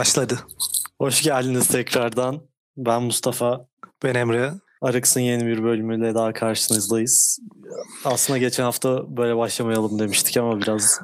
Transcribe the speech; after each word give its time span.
Başladı. 0.00 0.38
Hoş 0.98 1.22
geldiniz 1.22 1.68
tekrardan. 1.68 2.40
Ben 2.76 3.02
Mustafa. 3.02 3.66
Ben 4.02 4.14
Emre. 4.14 4.52
Arıks'ın 4.82 5.20
yeni 5.20 5.46
bir 5.46 5.62
bölümüyle 5.62 6.14
daha 6.14 6.32
karşınızdayız. 6.32 7.38
Aslında 8.04 8.38
geçen 8.38 8.64
hafta 8.64 9.16
böyle 9.16 9.36
başlamayalım 9.36 9.98
demiştik 9.98 10.36
ama 10.36 10.60
biraz... 10.60 11.00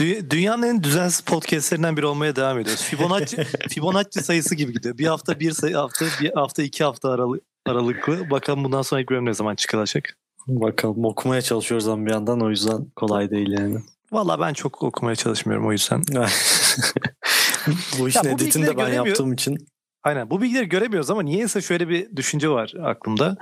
Dü- 0.00 0.30
dünyanın 0.30 0.62
en 0.62 0.82
düzensiz 0.82 1.20
podcastlerinden 1.20 1.96
biri 1.96 2.06
olmaya 2.06 2.36
devam 2.36 2.58
ediyoruz. 2.58 2.82
Fibonacci, 2.82 3.36
Fibonacci 3.68 4.20
sayısı 4.20 4.54
gibi 4.54 4.72
gidiyor. 4.72 4.98
Bir 4.98 5.06
hafta 5.06 5.40
bir 5.40 5.52
sayı 5.52 5.76
hafta, 5.76 6.06
bir 6.20 6.32
hafta 6.34 6.62
iki 6.62 6.84
hafta 6.84 7.10
aralı- 7.10 7.40
aralıklı. 7.66 8.30
Bakalım 8.30 8.64
bundan 8.64 8.82
sonraki 8.82 9.08
bölüm 9.08 9.26
ne 9.26 9.34
zaman 9.34 9.54
çıkacak. 9.54 10.16
Bakalım 10.46 11.04
okumaya 11.04 11.42
çalışıyoruz 11.42 11.88
ama 11.88 12.06
bir 12.06 12.10
yandan 12.10 12.40
o 12.40 12.50
yüzden 12.50 12.86
kolay 12.96 13.30
değil 13.30 13.50
yani. 13.58 13.82
Valla 14.12 14.40
ben 14.40 14.52
çok 14.52 14.82
okumaya 14.82 15.16
çalışmıyorum 15.16 15.66
o 15.66 15.72
yüzden. 15.72 16.02
bu 17.98 18.08
işin 18.08 18.18
Ya 18.24 18.24
bu 18.24 18.28
editini 18.34 18.66
de 18.66 18.68
ben 18.68 18.76
göremiyor- 18.76 19.06
yaptığım 19.06 19.32
için. 19.32 19.56
Aynen 20.02 20.30
bu 20.30 20.42
bilgileri 20.42 20.68
göremiyoruz 20.68 21.10
ama 21.10 21.22
niyeyse 21.22 21.60
şöyle 21.62 21.88
bir 21.88 22.16
düşünce 22.16 22.48
var 22.48 22.72
aklımda. 22.84 23.36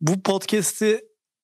Bu 0.00 0.22
podcast'i 0.22 1.00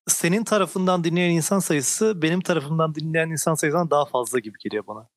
senin 0.09 0.45
tarafından 0.45 1.05
dinleyen 1.05 1.31
insan 1.31 1.59
sayısı 1.59 2.23
benim 2.23 2.41
tarafımdan 2.41 2.95
dinleyen 2.95 3.31
insan 3.31 3.55
sayısından 3.55 3.91
daha 3.91 4.05
fazla 4.05 4.39
gibi 4.39 4.59
geliyor 4.65 4.85
bana. 4.87 5.09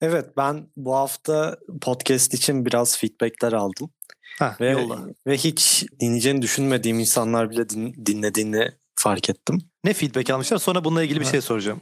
Evet 0.00 0.26
ben 0.36 0.68
bu 0.76 0.94
hafta 0.94 1.58
podcast 1.80 2.34
için 2.34 2.66
biraz 2.66 2.98
feedbackler 2.98 3.52
aldım. 3.52 3.90
Ha, 4.38 4.56
Ve, 4.60 4.70
yolla. 4.70 4.98
ve 5.26 5.36
hiç 5.36 5.84
dinleyeceğini 6.00 6.42
düşünmediğim 6.42 6.98
insanlar 7.00 7.50
bile 7.50 7.68
din- 7.68 8.06
dinlediğini 8.06 8.68
fark 8.96 9.30
ettim. 9.30 9.58
Ne 9.84 9.92
feedback 9.94 10.30
almışlar 10.30 10.58
sonra 10.58 10.84
bununla 10.84 11.02
ilgili 11.02 11.20
bir 11.20 11.24
şey 11.24 11.40
soracağım. 11.40 11.80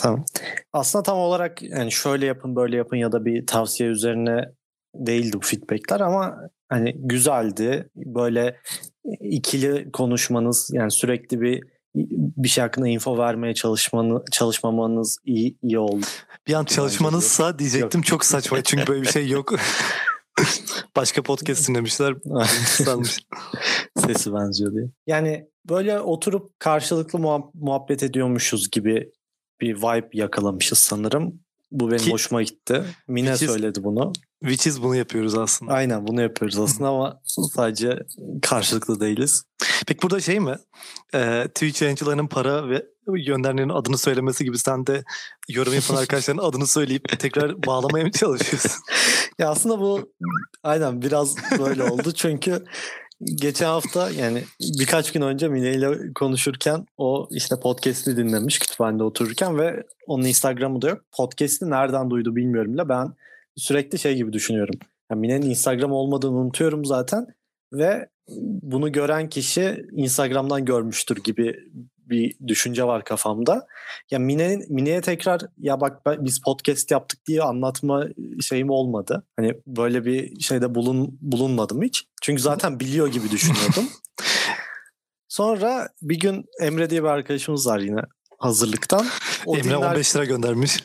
Tamam. 0.00 0.24
Aslında 0.72 1.02
tam 1.02 1.18
olarak 1.18 1.62
yani 1.62 1.92
şöyle 1.92 2.26
yapın 2.26 2.56
böyle 2.56 2.76
yapın 2.76 2.96
ya 2.96 3.12
da 3.12 3.24
bir 3.24 3.46
tavsiye 3.46 3.88
üzerine 3.88 4.44
değildi 4.94 5.36
bu 5.36 5.46
feedbackler 5.46 6.00
ama 6.00 6.36
hani 6.68 6.94
güzeldi. 6.96 7.90
Böyle 7.96 8.56
ikili 9.20 9.92
konuşmanız 9.92 10.70
yani 10.72 10.90
sürekli 10.90 11.40
bir 11.40 11.62
bir 11.94 12.48
şey 12.48 12.62
hakkında 12.62 12.88
info 12.88 13.18
vermeye 13.18 13.54
çalışmanı 13.54 14.24
çalışmamanız 14.32 15.18
iyi 15.24 15.58
iyi 15.62 15.78
oldu. 15.78 16.06
Bir 16.46 16.54
an 16.54 16.64
çalışmanızsa 16.64 17.58
diyecektim 17.58 18.02
çok 18.02 18.24
saçma 18.24 18.62
çünkü 18.64 18.86
böyle 18.86 19.02
bir 19.02 19.08
şey 19.08 19.28
yok. 19.28 19.54
Başka 20.96 21.22
podcast 21.22 21.68
dinlemişler 21.68 22.14
sanmış. 22.64 23.20
Sesi 24.06 24.34
benziyor 24.34 24.72
diye. 24.72 24.84
Yani 25.06 25.46
böyle 25.68 26.00
oturup 26.00 26.60
karşılıklı 26.60 27.18
muhab- 27.18 27.50
muhabbet 27.54 28.02
ediyormuşuz 28.02 28.70
gibi 28.70 29.10
bir 29.60 29.76
vibe 29.76 30.08
yakalamışız 30.12 30.78
sanırım. 30.78 31.40
Bu 31.70 31.90
benim 31.90 32.04
Ki- 32.04 32.10
hoşuma 32.10 32.42
gitti. 32.42 32.82
Mine 33.08 33.26
Which 33.26 33.42
is- 33.42 33.52
söyledi 33.52 33.84
bunu. 33.84 34.12
Which 34.40 34.66
is 34.66 34.82
bunu 34.82 34.96
yapıyoruz 34.96 35.34
aslında. 35.34 35.72
Aynen 35.72 36.06
bunu 36.06 36.22
yapıyoruz 36.22 36.58
aslında 36.58 36.88
ama 36.88 37.20
sadece 37.54 37.98
karşılıklı 38.42 39.00
değiliz. 39.00 39.42
Peki 39.86 40.02
burada 40.02 40.20
şey 40.20 40.40
mi? 40.40 40.56
Ee, 41.14 41.44
Twitch 41.54 41.82
yayıncılarının 41.82 42.26
para 42.26 42.68
ve 42.68 42.86
göndermenin 43.26 43.68
adını 43.68 43.98
söylemesi 43.98 44.44
gibi 44.44 44.58
sen 44.58 44.86
de 44.86 45.04
yorum 45.48 45.74
yapan 45.74 45.96
arkadaşların 46.02 46.42
adını 46.44 46.66
söyleyip 46.66 47.18
tekrar 47.18 47.66
bağlamaya 47.66 48.04
mı 48.04 48.12
çalışıyorsun? 48.12 48.72
Ya 49.38 49.48
aslında 49.50 49.80
bu 49.80 50.12
aynen 50.62 51.02
biraz 51.02 51.36
böyle 51.58 51.84
oldu 51.84 52.12
çünkü 52.14 52.64
geçen 53.24 53.66
hafta 53.66 54.10
yani 54.10 54.44
birkaç 54.78 55.12
gün 55.12 55.20
önce 55.20 55.48
Mine 55.48 55.72
ile 55.72 56.12
konuşurken 56.14 56.86
o 56.98 57.28
işte 57.30 57.60
podcast'i 57.60 58.16
dinlemiş 58.16 58.58
kütüphanede 58.58 59.02
otururken 59.02 59.58
ve 59.58 59.82
onun 60.06 60.24
Instagram'ı 60.24 60.82
da 60.82 60.88
yok. 60.88 61.04
Podcast'i 61.12 61.70
nereden 61.70 62.10
duydu 62.10 62.36
bilmiyorum 62.36 62.74
bile 62.74 62.88
ben 62.88 63.12
sürekli 63.56 63.98
şey 63.98 64.16
gibi 64.16 64.32
düşünüyorum. 64.32 64.74
Yani 65.10 65.20
Mine'nin 65.20 65.50
Instagram 65.50 65.92
olmadığını 65.92 66.36
unutuyorum 66.36 66.84
zaten 66.84 67.26
ve 67.72 68.08
bunu 68.62 68.92
gören 68.92 69.28
kişi 69.28 69.86
Instagram'dan 69.92 70.64
görmüştür 70.64 71.16
gibi 71.24 71.56
bir 72.10 72.36
düşünce 72.46 72.84
var 72.84 73.04
kafamda. 73.04 73.66
Ya 74.10 74.18
Mine'nin 74.18 74.74
Mine'ye 74.74 75.00
tekrar 75.00 75.40
ya 75.58 75.80
bak 75.80 76.06
ben- 76.06 76.24
biz 76.24 76.40
podcast 76.40 76.90
yaptık 76.90 77.26
diye 77.26 77.42
anlatma 77.42 78.04
şeyim 78.40 78.70
olmadı. 78.70 79.26
Hani 79.36 79.54
böyle 79.66 80.04
bir 80.04 80.40
şeyde 80.40 80.74
bulun 80.74 81.18
bulunmadım 81.20 81.82
hiç. 81.82 82.04
Çünkü 82.22 82.42
zaten 82.42 82.80
biliyor 82.80 83.08
gibi 83.08 83.30
düşünüyordum. 83.30 83.88
Sonra 85.28 85.88
bir 86.02 86.18
gün 86.20 86.44
Emre 86.60 86.90
diye 86.90 87.02
bir 87.02 87.08
arkadaşımız 87.08 87.66
var 87.66 87.78
yine 87.78 88.00
hazırlıktan. 88.38 89.06
O 89.46 89.56
Emre 89.56 89.64
dinler- 89.64 89.76
15 89.76 90.16
lira 90.16 90.24
göndermiş. 90.24 90.84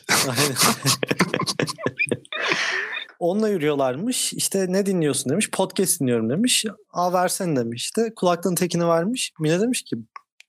Onunla 3.18 3.48
yürüyorlarmış. 3.48 4.32
İşte 4.32 4.66
ne 4.68 4.86
dinliyorsun 4.86 5.30
demiş. 5.32 5.50
Podcast 5.50 6.00
dinliyorum 6.00 6.30
demiş. 6.30 6.64
Aa 6.92 7.12
versene 7.12 7.56
demiş. 7.56 7.84
İşte 7.84 8.12
kulaklığın 8.16 8.54
tekini 8.54 8.88
vermiş. 8.88 9.32
Mine 9.40 9.60
demiş 9.60 9.82
ki 9.82 9.96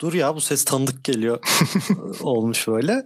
dur 0.01 0.13
ya 0.13 0.35
bu 0.35 0.41
ses 0.41 0.65
tanıdık 0.65 1.03
geliyor. 1.03 1.39
Olmuş 2.21 2.67
böyle. 2.67 3.05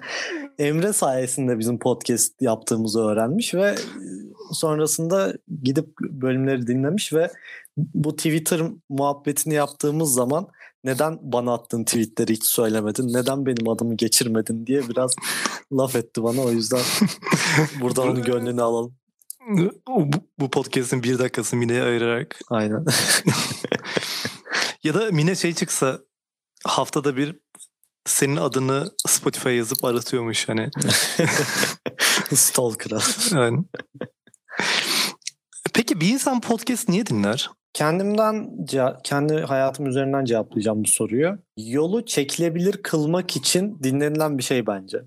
Emre 0.60 0.94
sayesinde 0.94 1.60
bizim 1.60 1.80
podcast 1.80 2.42
yaptığımızı 2.42 3.02
öğrenmiş 3.02 3.54
ve 3.54 3.76
sonrasında 4.52 5.34
gidip 5.64 6.00
bölümleri 6.00 6.68
dinlemiş 6.68 7.14
ve 7.14 7.32
bu 7.78 8.16
Twitter 8.16 8.62
muhabbetini 8.90 9.54
yaptığımız 9.54 10.14
zaman 10.14 10.48
neden 10.84 11.20
bana 11.22 11.54
attığın 11.54 11.84
tweetleri 11.84 12.34
hiç 12.34 12.46
söylemedin? 12.46 13.14
Neden 13.14 13.46
benim 13.46 13.70
adımı 13.70 13.96
geçirmedin 13.96 14.66
diye 14.66 14.90
biraz 14.90 15.16
laf 15.74 15.96
etti 15.96 16.24
bana. 16.24 16.42
O 16.42 16.52
yüzden 16.52 16.82
buradan 17.82 18.08
onun 18.08 18.24
gönlünü 18.24 18.62
alalım. 18.62 18.96
bu, 19.88 20.10
bu 20.40 20.52
podcast'in 20.52 21.04
bir 21.04 21.20
dakikası 21.20 21.56
Mine'ye 21.56 21.84
ayırarak. 21.84 22.40
Aynen. 22.50 22.86
Ya 24.84 24.94
da 24.94 25.12
Mine 25.12 25.36
şey 25.36 25.54
çıksa 25.54 26.00
haftada 26.64 27.18
bir 27.18 27.40
senin 28.06 28.38
adını 28.38 28.92
Spotify'a 29.08 29.54
yazıp 29.54 29.86
aratıyormuş 29.86 30.50
hani. 30.50 30.70
Stalker'a. 32.36 33.00
Yani. 33.40 33.64
Peki 35.74 36.02
bir 36.02 36.10
insan 36.10 36.42
podcast 36.42 36.90
niye 36.90 37.06
dinler? 37.06 37.50
Kendimden, 37.74 38.66
kendi 39.04 39.34
hayatım 39.42 39.86
üzerinden 39.86 40.26
cevaplayacağım 40.26 40.84
bu 40.84 40.88
soruyu. 40.88 41.38
Yolu 41.58 42.06
çekilebilir 42.06 42.84
kılmak 42.84 43.36
için 43.36 43.80
dinlenilen 43.84 44.38
bir 44.38 44.44
şey 44.44 44.68
bence. 44.68 45.02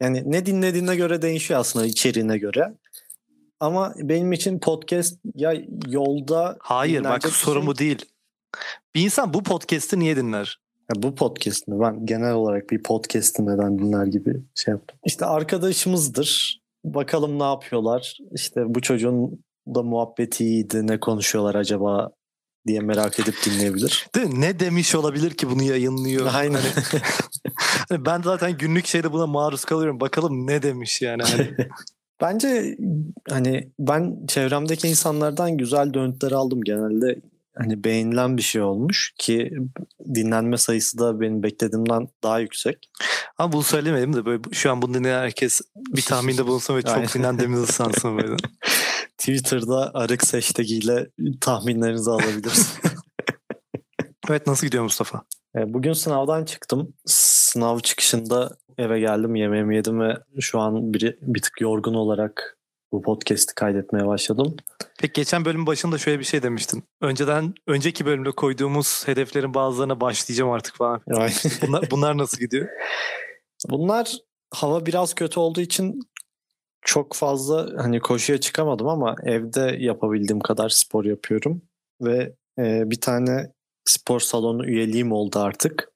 Yani 0.00 0.22
ne 0.26 0.46
dinlediğine 0.46 0.96
göre 0.96 1.22
değişiyor 1.22 1.60
aslında 1.60 1.86
içeriğine 1.86 2.38
göre. 2.38 2.74
Ama 3.60 3.94
benim 3.96 4.32
için 4.32 4.58
podcast 4.58 5.18
ya 5.34 5.54
yolda 5.86 6.56
Hayır 6.60 7.04
bak 7.04 7.22
şey- 7.32 7.66
bu 7.66 7.78
değil. 7.78 8.04
Bir 8.94 9.04
insan 9.04 9.34
bu 9.34 9.42
podcast'i 9.42 9.98
niye 9.98 10.16
dinler? 10.16 10.60
Ya 10.94 11.02
bu 11.02 11.14
podcast'ını 11.14 11.80
ben 11.80 12.06
genel 12.06 12.32
olarak 12.32 12.70
bir 12.70 12.82
podcast'ı 12.82 13.46
neden 13.46 13.78
dinler 13.78 14.06
gibi 14.06 14.42
şey 14.54 14.72
yaptım. 14.72 14.98
İşte 15.06 15.26
arkadaşımızdır. 15.26 16.60
Bakalım 16.84 17.38
ne 17.38 17.44
yapıyorlar. 17.44 18.18
İşte 18.32 18.74
bu 18.74 18.80
çocuğun 18.80 19.44
da 19.74 19.82
muhabbeti 19.82 20.44
iyiydi. 20.44 20.86
Ne 20.86 21.00
konuşuyorlar 21.00 21.54
acaba 21.54 22.10
diye 22.66 22.80
merak 22.80 23.20
edip 23.20 23.34
dinleyebilir. 23.46 24.08
Mi? 24.16 24.40
Ne 24.40 24.60
demiş 24.60 24.94
olabilir 24.94 25.30
ki 25.30 25.50
bunu 25.50 25.62
yayınlıyor? 25.62 26.30
Aynen. 26.34 26.60
Hani 27.88 28.04
ben 28.06 28.22
zaten 28.22 28.58
günlük 28.58 28.86
şeyde 28.86 29.12
buna 29.12 29.26
maruz 29.26 29.64
kalıyorum. 29.64 30.00
Bakalım 30.00 30.46
ne 30.46 30.62
demiş 30.62 31.02
yani. 31.02 31.22
Hani 31.22 31.56
Bence 32.20 32.76
hani 33.28 33.70
ben 33.78 34.26
çevremdeki 34.28 34.88
insanlardan 34.88 35.56
güzel 35.56 35.94
dönütler 35.94 36.32
aldım 36.32 36.60
genelde. 36.60 37.18
Hani 37.58 37.84
beğenilen 37.84 38.36
bir 38.36 38.42
şey 38.42 38.62
olmuş 38.62 39.14
ki 39.18 39.50
dinlenme 40.14 40.56
sayısı 40.56 40.98
da 40.98 41.20
benim 41.20 41.42
beklediğimden 41.42 42.08
daha 42.22 42.40
yüksek. 42.40 42.90
Ama 43.38 43.52
bunu 43.52 43.62
söylemedim 43.62 44.12
de 44.12 44.26
böyle 44.26 44.42
şu 44.52 44.70
an 44.70 44.82
bunu 44.82 44.94
dinleyen 44.94 45.20
herkes 45.20 45.60
bir 45.76 46.02
tahminde 46.02 46.46
bulunsun 46.46 46.76
ve 46.76 46.82
çok 46.82 47.14
dinlendiğimizi 47.14 47.66
sansın 47.72 48.18
böyle. 48.18 48.36
Twitter'da 49.18 49.90
arık 49.94 50.34
hashtag 50.34 50.70
ile 50.70 51.06
tahminlerinizi 51.40 52.10
alabilirsiniz. 52.10 52.78
Evet 54.30 54.46
nasıl 54.46 54.66
gidiyor 54.66 54.82
Mustafa? 54.82 55.22
E, 55.56 55.74
Bugün 55.74 55.92
sınavdan 55.92 56.44
çıktım. 56.44 56.94
Sınav 57.06 57.78
çıkışında 57.78 58.56
eve 58.78 59.00
geldim, 59.00 59.34
yemeğimi 59.34 59.76
yedim 59.76 60.00
ve 60.00 60.16
şu 60.40 60.60
an 60.60 60.94
bir, 60.94 61.18
bir 61.22 61.42
tık 61.42 61.60
yorgun 61.60 61.94
olarak 61.94 62.57
bu 62.92 63.02
podcast'i 63.02 63.54
kaydetmeye 63.54 64.06
başladım. 64.06 64.56
Peki 65.00 65.12
geçen 65.12 65.44
bölümün 65.44 65.66
başında 65.66 65.98
şöyle 65.98 66.18
bir 66.18 66.24
şey 66.24 66.42
demiştin. 66.42 66.84
Önceden 67.00 67.54
önceki 67.66 68.06
bölümde 68.06 68.30
koyduğumuz 68.30 69.08
hedeflerin 69.08 69.54
bazılarına 69.54 70.00
başlayacağım 70.00 70.50
artık 70.50 70.76
falan. 70.76 71.00
Bunlar, 71.62 71.90
bunlar 71.90 72.18
nasıl 72.18 72.38
gidiyor? 72.38 72.68
bunlar 73.68 74.12
hava 74.50 74.86
biraz 74.86 75.14
kötü 75.14 75.40
olduğu 75.40 75.60
için 75.60 76.00
çok 76.82 77.14
fazla 77.14 77.68
hani 77.76 78.00
koşuya 78.00 78.40
çıkamadım 78.40 78.88
ama 78.88 79.16
evde 79.24 79.76
yapabildiğim 79.78 80.40
kadar 80.40 80.68
spor 80.68 81.04
yapıyorum 81.04 81.62
ve 82.02 82.34
e, 82.58 82.90
bir 82.90 83.00
tane 83.00 83.52
spor 83.84 84.20
salonu 84.20 84.66
üyeliğim 84.66 85.12
oldu 85.12 85.38
artık. 85.38 85.88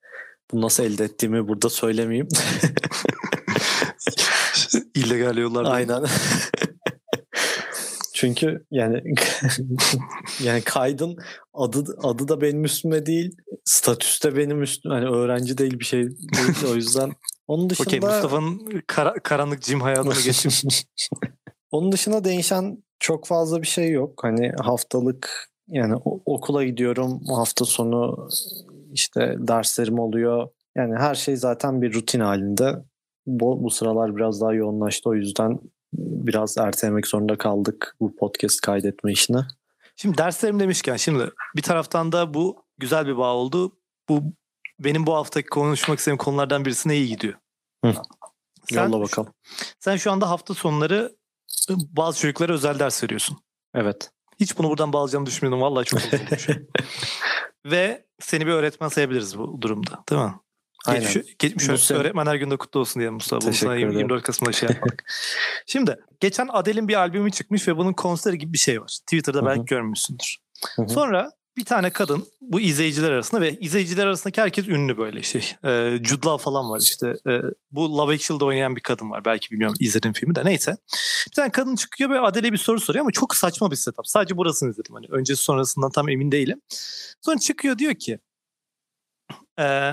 Bunu 0.50 0.60
nasıl 0.62 0.84
elde 0.84 1.04
ettiğimi 1.04 1.48
burada 1.48 1.68
söylemeyeyim. 1.68 2.28
İllegal 4.94 5.36
yollardan. 5.36 5.70
Aynen. 5.70 6.04
Çünkü 8.22 8.66
yani 8.70 9.02
yani 10.44 10.62
kaydın 10.62 11.16
adı 11.54 11.96
adı 12.02 12.28
da 12.28 12.40
benim 12.40 12.64
üstüme 12.64 13.06
değil, 13.06 13.36
statüs 13.64 14.24
de 14.24 14.36
benim 14.36 14.62
üstüme. 14.62 14.94
Hani 14.94 15.06
öğrenci 15.06 15.58
değil 15.58 15.78
bir 15.78 15.84
şey 15.84 16.02
değil. 16.04 16.72
O 16.72 16.74
yüzden 16.74 17.12
onun 17.46 17.70
dışında 17.70 17.88
Okey 17.88 18.00
Mustafa'nın 18.00 18.82
kara- 18.86 19.22
karanlık 19.22 19.62
cim 19.62 19.80
hayatını 19.80 20.14
geçip 20.24 20.52
Onun 21.70 21.92
dışında 21.92 22.24
değişen 22.24 22.82
çok 22.98 23.26
fazla 23.26 23.62
bir 23.62 23.66
şey 23.66 23.90
yok. 23.90 24.24
Hani 24.24 24.52
haftalık 24.60 25.50
yani 25.69 25.94
okula 26.26 26.64
gidiyorum. 26.64 27.20
Hafta 27.36 27.64
sonu 27.64 28.28
işte 28.92 29.34
derslerim 29.38 29.98
oluyor. 29.98 30.48
Yani 30.76 30.94
her 30.98 31.14
şey 31.14 31.36
zaten 31.36 31.82
bir 31.82 31.94
rutin 31.94 32.20
halinde. 32.20 32.74
Bu, 33.26 33.64
bu 33.64 33.70
sıralar 33.70 34.16
biraz 34.16 34.40
daha 34.40 34.54
yoğunlaştı. 34.54 35.10
O 35.10 35.14
yüzden 35.14 35.58
biraz 35.92 36.58
ertelemek 36.58 37.06
zorunda 37.06 37.38
kaldık 37.38 37.96
bu 38.00 38.16
podcast 38.16 38.60
kaydetme 38.60 39.12
işini. 39.12 39.40
Şimdi 39.96 40.18
derslerim 40.18 40.60
demişken 40.60 40.96
şimdi 40.96 41.30
bir 41.56 41.62
taraftan 41.62 42.12
da 42.12 42.34
bu 42.34 42.64
güzel 42.78 43.06
bir 43.06 43.16
bağ 43.16 43.34
oldu. 43.34 43.72
Bu 44.08 44.22
benim 44.78 45.06
bu 45.06 45.14
haftaki 45.14 45.48
konuşmak 45.48 45.98
istediğim 45.98 46.18
konulardan 46.18 46.64
birisine 46.64 46.96
iyi 46.96 47.08
gidiyor. 47.08 47.34
Hı. 47.84 47.94
Sen, 48.70 48.84
Yolla 48.84 49.00
bakalım. 49.00 49.32
sen 49.80 49.96
şu 49.96 50.12
anda 50.12 50.30
hafta 50.30 50.54
sonları 50.54 51.16
bazı 51.70 52.18
çocuklara 52.18 52.52
özel 52.52 52.78
ders 52.78 53.04
veriyorsun. 53.04 53.38
Evet. 53.74 54.10
Hiç 54.40 54.58
bunu 54.58 54.68
buradan 54.68 54.92
bağlayacağımı 54.92 55.26
düşünmüyordum. 55.26 55.62
Vallahi 55.62 55.84
çok. 55.84 56.00
Ve 57.66 58.06
seni 58.20 58.46
bir 58.46 58.52
öğretmen 58.52 58.88
sayabiliriz 58.88 59.38
bu 59.38 59.62
durumda. 59.62 60.04
Değil 60.10 60.22
mi? 60.22 60.34
Aynen. 60.87 61.02
Geçmiş, 61.02 61.37
geçmiş 61.38 61.69
Bu 61.69 61.79
sene- 61.79 61.99
öğretmenler 61.99 62.34
günde 62.34 62.56
kutlu 62.56 62.81
olsun 62.81 63.00
diye 63.00 63.11
Mustafa. 63.11 63.46
Bunu 63.46 63.55
sana 63.55 63.76
ederim. 63.76 63.99
24 63.99 64.23
Kasım'da 64.23 64.52
şey 64.52 64.69
yapmak. 64.69 65.05
Şimdi 65.67 65.96
geçen 66.20 66.49
Adele'in 66.52 66.88
bir 66.88 66.94
albümü 66.94 67.31
çıkmış 67.31 67.69
ve 67.69 67.76
bunun 67.76 67.93
konseri 67.93 68.38
gibi 68.38 68.52
bir 68.52 68.58
şey 68.58 68.81
var. 68.81 68.99
Twitter'da 69.06 69.38
Hı 69.38 69.43
hı. 69.43 69.46
belki 69.46 69.64
görmüşsündür. 69.64 70.37
Hı 70.76 70.82
hı. 70.82 70.88
Sonra 70.88 71.31
bir 71.56 71.64
tane 71.64 71.90
kadın 71.90 72.26
bu 72.40 72.61
izleyiciler 72.61 73.11
arasında 73.11 73.40
ve 73.40 73.58
izleyiciler 73.58 74.06
arasındaki 74.06 74.40
herkes 74.40 74.69
ünlü 74.69 74.99
böyle 74.99 75.23
şey. 75.23 75.55
Ee, 75.64 75.99
Jude 76.05 76.26
Law 76.26 76.44
falan 76.44 76.70
var 76.70 76.81
işte. 76.81 77.14
Ee, 77.29 77.40
bu 77.70 77.99
Love 77.99 78.14
Actually'da 78.14 78.44
oynayan 78.44 78.76
bir 78.76 78.81
kadın 78.81 79.11
var. 79.11 79.25
Belki 79.25 79.50
bilmiyorum 79.50 79.76
izledim 79.81 80.12
filmi 80.12 80.34
de 80.34 80.44
neyse. 80.44 80.76
Bir 81.26 81.34
tane 81.37 81.50
kadın 81.50 81.76
çıkıyor 81.76 82.11
ve 82.11 82.20
Adele'ye 82.20 82.52
bir 82.52 82.58
soru 82.58 82.81
soruyor 82.81 83.00
ama 83.00 83.11
çok 83.11 83.37
saçma 83.37 83.70
bir 83.70 83.76
setup. 83.76 84.06
Sadece 84.08 84.37
burasını 84.37 84.70
izledim. 84.70 84.94
Hani 84.94 85.06
öncesi 85.11 85.43
sonrasından 85.43 85.90
tam 85.90 86.08
emin 86.08 86.32
değilim. 86.32 86.61
Sonra 87.20 87.38
çıkıyor 87.38 87.79
diyor 87.79 87.94
ki 87.94 88.19
ee, 89.58 89.93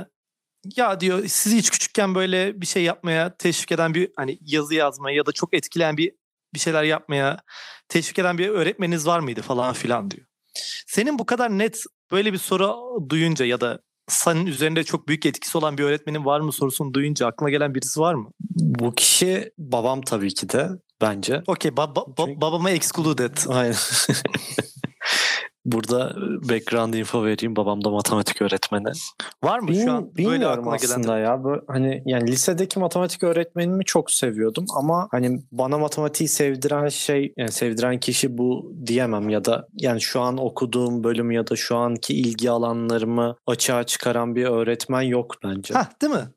ya 0.78 1.00
diyor 1.00 1.28
sizi 1.28 1.58
hiç 1.58 1.70
küçükken 1.70 2.16
böyle 2.16 2.62
bir 2.62 2.66
şey 2.66 2.84
yapmaya 2.84 3.36
teşvik 3.38 3.72
eden 3.72 3.94
bir 3.94 4.12
hani 4.16 4.38
yazı 4.42 4.74
yazmaya 4.76 5.16
ya 5.18 5.26
da 5.26 5.32
çok 5.32 5.54
etkileyen 5.54 5.98
bir 5.98 6.12
bir 6.54 6.60
şeyler 6.60 6.84
yapmaya 6.84 7.40
teşvik 7.90 8.20
eden 8.20 8.38
bir 8.38 8.50
öğretmeniniz 8.50 9.08
var 9.08 9.20
mıydı 9.20 9.42
falan 9.42 9.74
filan 9.74 10.12
diyor. 10.12 10.26
Senin 10.88 11.20
bu 11.20 11.26
kadar 11.26 11.50
net 11.58 11.84
böyle 12.12 12.34
bir 12.34 12.38
soru 12.38 12.76
duyunca 13.10 13.46
ya 13.46 13.62
da 13.62 13.80
senin 14.08 14.46
üzerinde 14.46 14.84
çok 14.84 15.08
büyük 15.08 15.26
etkisi 15.26 15.58
olan 15.58 15.78
bir 15.78 15.84
öğretmenin 15.84 16.26
var 16.26 16.40
mı 16.40 16.52
sorusunu 16.52 16.94
duyunca 16.94 17.28
aklına 17.28 17.50
gelen 17.50 17.76
birisi 17.76 18.00
var 18.00 18.14
mı? 18.14 18.30
Bu 18.50 18.96
kişi 18.96 19.52
babam 19.58 20.02
tabii 20.02 20.34
ki 20.34 20.50
de 20.50 20.70
bence. 21.02 21.44
Okey 21.48 21.72
ba- 21.72 21.94
ba- 21.96 22.14
Çünkü- 22.26 22.42
babama 22.42 22.72
excluded. 22.72 23.38
Aynen. 23.48 23.76
Burada 25.66 26.16
background 26.50 26.94
info 26.94 27.26
vereyim. 27.26 27.56
Babam 27.56 27.84
da 27.84 27.90
matematik 27.90 28.42
öğretmeni. 28.42 28.92
Var 29.44 29.60
mı 29.60 29.68
Bil- 29.68 29.84
şu 29.84 29.92
an 29.92 30.12
böyle 30.18 30.48
aklına 30.48 30.76
gelen? 30.76 30.90
aslında 31.00 31.18
ya. 31.18 31.44
Böyle, 31.44 31.62
hani 31.68 32.04
yani 32.06 32.32
lisedeki 32.32 32.80
matematik 32.80 33.24
öğretmenimi 33.24 33.86
çok 33.86 34.12
seviyordum 34.12 34.66
ama 34.76 35.08
hani 35.12 35.40
bana 35.52 35.78
matematiği 35.78 36.28
sevdiren 36.28 36.88
şey 36.88 37.34
yani 37.38 37.52
sevdiren 37.52 38.00
kişi 38.00 38.38
bu 38.38 38.74
diyemem 38.86 39.30
ya 39.30 39.46
da 39.46 39.68
yani 39.74 40.02
şu 40.02 40.22
an 40.22 40.38
okuduğum 40.38 41.04
bölüm 41.04 41.32
ya 41.32 41.48
da 41.48 41.56
şu 41.56 41.78
anki 41.78 42.14
ilgi 42.14 42.52
alanlarımı 42.52 43.36
açığa 43.48 43.84
çıkaran 43.84 44.36
bir 44.36 44.46
öğretmen 44.46 45.02
yok 45.02 45.36
bence. 45.44 45.74
Hah 45.74 46.02
değil 46.02 46.14
mi? 46.14 46.28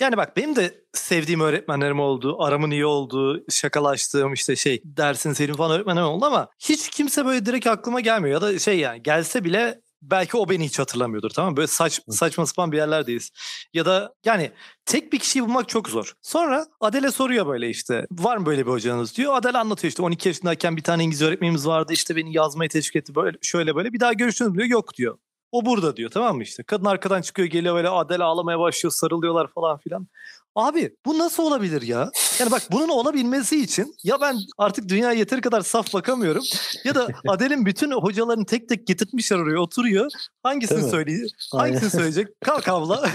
Yani 0.00 0.16
bak 0.16 0.36
benim 0.36 0.56
de 0.56 0.84
sevdiğim 0.92 1.40
öğretmenlerim 1.40 2.00
oldu. 2.00 2.36
Aramın 2.42 2.70
iyi 2.70 2.86
olduğu, 2.86 3.44
şakalaştığım 3.50 4.32
işte 4.32 4.56
şey 4.56 4.82
dersin 4.84 5.32
senin 5.32 5.54
falan 5.54 5.76
öğretmenlerim 5.76 6.08
oldu 6.08 6.24
ama 6.24 6.48
hiç 6.58 6.90
kimse 6.90 7.26
böyle 7.26 7.46
direkt 7.46 7.66
aklıma 7.66 8.00
gelmiyor. 8.00 8.42
Ya 8.42 8.48
da 8.48 8.58
şey 8.58 8.78
yani 8.78 9.02
gelse 9.02 9.44
bile 9.44 9.80
belki 10.02 10.36
o 10.36 10.48
beni 10.48 10.64
hiç 10.64 10.78
hatırlamıyordur 10.78 11.30
tamam 11.30 11.50
mı? 11.50 11.56
Böyle 11.56 11.66
saç, 11.66 12.00
saçma 12.10 12.46
sapan 12.46 12.72
bir 12.72 12.76
yerlerdeyiz. 12.76 13.30
Ya 13.74 13.86
da 13.86 14.14
yani 14.24 14.50
tek 14.86 15.12
bir 15.12 15.18
kişiyi 15.18 15.42
bulmak 15.42 15.68
çok 15.68 15.88
zor. 15.88 16.12
Sonra 16.22 16.66
Adele 16.80 17.10
soruyor 17.10 17.46
böyle 17.46 17.68
işte 17.68 18.06
var 18.10 18.36
mı 18.36 18.46
böyle 18.46 18.66
bir 18.66 18.70
hocanız 18.70 19.16
diyor. 19.16 19.34
Adele 19.36 19.58
anlatıyor 19.58 19.88
işte 19.88 20.02
12 20.02 20.28
yaşındayken 20.28 20.76
bir 20.76 20.82
tane 20.82 21.04
İngilizce 21.04 21.26
öğretmenimiz 21.26 21.66
vardı 21.66 21.92
işte 21.92 22.16
beni 22.16 22.32
yazmayı 22.32 22.70
teşvik 22.70 22.96
etti 22.96 23.14
böyle 23.14 23.38
şöyle 23.42 23.76
böyle 23.76 23.92
bir 23.92 24.00
daha 24.00 24.12
görüştünüz 24.12 24.50
mü 24.50 24.58
diyor 24.58 24.68
yok 24.68 24.94
diyor. 24.94 25.18
O 25.56 25.64
burada 25.64 25.96
diyor 25.96 26.10
tamam 26.10 26.36
mı 26.36 26.42
işte. 26.42 26.62
Kadın 26.62 26.84
arkadan 26.84 27.22
çıkıyor 27.22 27.48
geliyor 27.48 27.74
böyle 27.74 27.88
Adele 27.88 28.24
ağlamaya 28.24 28.58
başlıyor 28.58 28.92
sarılıyorlar 28.92 29.46
falan 29.54 29.78
filan. 29.78 30.06
Abi 30.54 30.96
bu 31.06 31.18
nasıl 31.18 31.42
olabilir 31.42 31.82
ya? 31.82 32.10
Yani 32.40 32.50
bak 32.50 32.62
bunun 32.72 32.88
olabilmesi 32.88 33.62
için 33.62 33.94
ya 34.04 34.20
ben 34.20 34.36
artık 34.58 34.88
dünyaya 34.88 35.18
yeteri 35.18 35.40
kadar 35.40 35.60
saf 35.60 35.94
bakamıyorum 35.94 36.44
ya 36.84 36.94
da 36.94 37.08
Adele'in 37.28 37.66
bütün 37.66 37.90
hocalarını 37.90 38.46
tek 38.46 38.68
tek 38.68 38.86
getirtmişler 38.86 39.38
oraya 39.38 39.58
oturuyor. 39.58 40.10
Hangisini 40.42 40.90
söyleyecek? 40.90 41.30
Hangisini 41.52 41.90
söyleyecek? 41.90 42.28
Kalk 42.44 42.68
abla. 42.68 43.02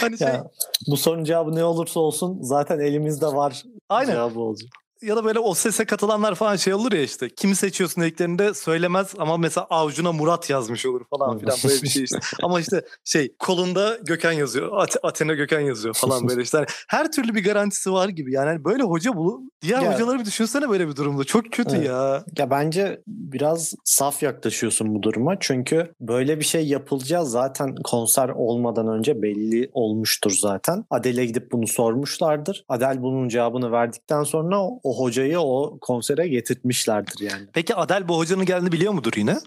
hani 0.00 0.18
şey 0.18 0.28
Ya, 0.28 0.44
bu 0.86 0.96
sorunun 0.96 1.24
cevabı 1.24 1.54
ne 1.54 1.64
olursa 1.64 2.00
olsun 2.00 2.38
zaten 2.42 2.78
elimizde 2.78 3.26
var 3.26 3.62
aynen 3.88 4.12
cevabı 4.12 4.40
olacak. 4.40 4.70
Ya 5.02 5.16
da 5.16 5.24
böyle 5.24 5.38
o 5.38 5.54
sese 5.54 5.84
katılanlar 5.84 6.34
falan 6.34 6.56
şey 6.56 6.74
olur 6.74 6.92
ya 6.92 7.02
işte. 7.02 7.28
Kimi 7.28 7.54
seçiyorsun 7.56 8.02
dediklerinde 8.02 8.54
söylemez 8.54 9.14
ama 9.18 9.36
mesela 9.36 9.66
avucuna 9.70 10.12
Murat 10.12 10.50
yazmış 10.50 10.86
olur 10.86 11.00
falan 11.10 11.38
filan 11.38 11.56
böyle 11.64 11.82
bir 11.82 11.88
şey 11.88 12.04
işte. 12.04 12.18
Ama 12.42 12.60
işte 12.60 12.84
şey 13.04 13.34
kolunda 13.38 13.96
Gökhan 14.04 14.32
yazıyor. 14.32 14.76
At- 14.76 14.96
Athena 15.02 15.34
Gökhan 15.34 15.60
yazıyor 15.60 15.94
falan 15.94 16.28
böyle 16.28 16.42
işte. 16.42 16.58
Hani 16.58 16.66
her 16.88 17.12
türlü 17.12 17.34
bir 17.34 17.44
garantisi 17.44 17.92
var 17.92 18.08
gibi. 18.08 18.32
Yani 18.32 18.46
hani 18.48 18.64
böyle 18.64 18.82
hoca 18.82 19.16
bulu 19.16 19.42
diğer 19.62 19.82
Ya- 19.82 19.94
hocaları 19.94 20.18
bir 20.18 20.24
düşünsene 20.24 20.68
böyle 20.70 20.88
bir 20.88 20.96
durumda. 20.96 21.24
Çok 21.24 21.52
kötü 21.52 21.76
Evet. 21.76 21.86
ya. 21.86 22.24
Ya 22.38 22.50
bence 22.50 23.00
biraz 23.06 23.74
saf 23.84 24.22
yaklaşıyorsun 24.22 24.94
bu 24.94 25.02
duruma. 25.02 25.34
Çünkü 25.40 25.92
böyle 26.00 26.38
bir 26.40 26.44
şey 26.44 26.66
yapılacağı 26.66 27.26
zaten 27.26 27.74
konser 27.84 28.28
olmadan 28.28 28.88
önce 28.88 29.22
belli 29.22 29.70
olmuştur 29.72 30.30
zaten. 30.40 30.84
Adele 30.90 31.26
gidip 31.26 31.52
bunu 31.52 31.66
sormuşlardır. 31.66 32.64
Adele 32.68 33.02
bunun 33.02 33.28
cevabını 33.28 33.72
verdikten 33.72 34.22
sonra 34.22 34.60
o, 34.88 35.04
hocayı 35.04 35.40
o 35.40 35.78
konsere 35.80 36.28
getirtmişlerdir 36.28 37.30
yani. 37.30 37.46
Peki 37.52 37.74
Adel 37.74 38.08
bu 38.08 38.18
hocanın 38.18 38.44
geldiğini 38.44 38.72
biliyor 38.72 38.92
mudur 38.92 39.12
yine? 39.16 39.38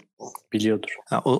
Biliyordur. 0.52 0.94
Ha, 1.06 1.22
o 1.24 1.38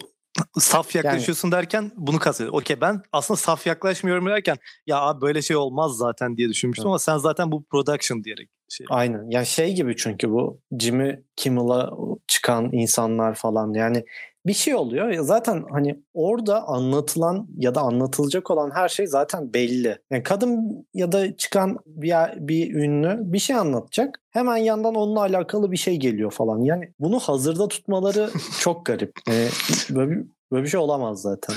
saf 0.59 0.95
yaklaşıyorsun 0.95 1.53
derken 1.53 1.93
bunu 1.97 2.19
kastediyor. 2.19 2.55
Okey 2.55 2.81
ben 2.81 3.03
aslında 3.13 3.39
saf 3.39 3.67
yaklaşmıyorum 3.67 4.27
derken 4.27 4.57
ya 4.87 5.01
abi 5.01 5.21
böyle 5.21 5.43
şey 5.43 5.57
olmaz 5.57 5.97
zaten 5.97 6.37
diye 6.37 6.49
düşünmüştüm 6.49 6.85
Hı. 6.85 6.89
ama 6.89 6.99
sen 6.99 7.19
zaten 7.19 7.53
bu 7.53 7.65
production 7.65 8.25
diyerek 8.25 8.49
şey. 8.69 8.87
Aynen. 8.91 9.31
Ya 9.31 9.45
şey 9.45 9.75
gibi 9.75 9.97
çünkü 9.97 10.31
bu 10.31 10.61
Jimmy 10.79 11.23
Kimmel'a 11.37 11.91
çıkan 12.27 12.73
insanlar 12.73 13.35
falan 13.35 13.73
yani 13.75 14.05
bir 14.47 14.53
şey 14.53 14.75
oluyor. 14.75 15.11
Ya 15.11 15.23
zaten 15.23 15.65
hani 15.73 16.01
orada 16.15 16.69
anlatılan 16.69 17.47
ya 17.57 17.75
da 17.75 17.81
anlatılacak 17.81 18.51
olan 18.51 18.71
her 18.75 18.89
şey 18.89 19.07
zaten 19.07 19.55
belli. 19.55 19.99
Yani 20.11 20.23
kadın 20.23 20.87
ya 20.95 21.13
da 21.13 21.37
çıkan 21.37 21.79
bir, 21.87 22.15
bir 22.37 22.75
ünlü 22.75 23.19
bir 23.21 23.39
şey 23.39 23.57
anlatacak. 23.57 24.21
Hemen 24.31 24.57
yandan 24.57 24.95
onunla 24.95 25.21
alakalı 25.21 25.73
bir 25.73 25.77
şey 25.77 25.97
geliyor 25.97 26.31
falan. 26.31 26.61
Yani 26.61 26.93
bunu 26.99 27.21
hazırda 27.21 27.69
tutmaları 27.69 28.31
çok 28.61 28.87
garip. 28.87 29.13
Yani 29.29 29.49
böyle, 29.91 30.11
bir, 30.11 30.27
böyle 30.53 30.65
bir 30.65 30.69
şey 30.69 30.81
olamaz 30.81 31.23
zaten. 31.23 31.57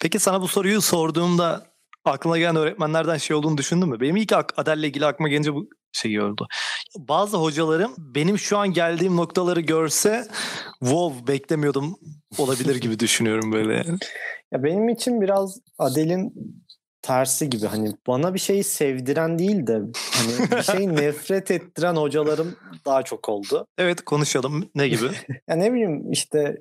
Peki 0.00 0.18
sana 0.18 0.40
bu 0.40 0.48
soruyu 0.48 0.80
sorduğumda 0.80 1.62
aklına 2.04 2.38
gelen 2.38 2.56
öğretmenlerden 2.56 3.16
şey 3.16 3.36
olduğunu 3.36 3.58
düşündün 3.58 3.88
mü? 3.88 4.00
Benim 4.00 4.16
ilk 4.16 4.32
Adele 4.56 4.86
ilgili 4.86 5.06
aklıma 5.06 5.28
gelince 5.28 5.54
bu 5.54 5.68
şey 5.92 6.20
oldu. 6.20 6.48
Bazı 6.98 7.36
hocalarım 7.36 7.94
benim 7.98 8.38
şu 8.38 8.58
an 8.58 8.72
geldiğim 8.72 9.16
noktaları 9.16 9.60
görse 9.60 10.26
wow 10.80 11.32
beklemiyordum 11.32 11.96
olabilir 12.38 12.76
gibi 12.76 12.98
düşünüyorum 12.98 13.52
böyle. 13.52 13.84
Ya 14.52 14.62
benim 14.62 14.88
için 14.88 15.20
biraz 15.20 15.58
Adele'in 15.78 16.34
tersi 17.02 17.50
gibi 17.50 17.66
hani 17.66 17.92
bana 18.06 18.34
bir 18.34 18.38
şeyi 18.38 18.64
sevdiren 18.64 19.38
değil 19.38 19.66
de 19.66 19.72
hani 20.12 20.50
bir 20.50 20.62
şeyi 20.62 20.88
nefret 20.96 21.50
ettiren 21.50 21.96
hocalarım 21.96 22.56
daha 22.86 23.02
çok 23.02 23.28
oldu. 23.28 23.66
Evet 23.78 24.00
konuşalım 24.04 24.70
ne 24.74 24.88
gibi? 24.88 25.06
Ya 25.48 25.56
ne 25.56 25.72
bileyim 25.72 26.12
işte 26.12 26.56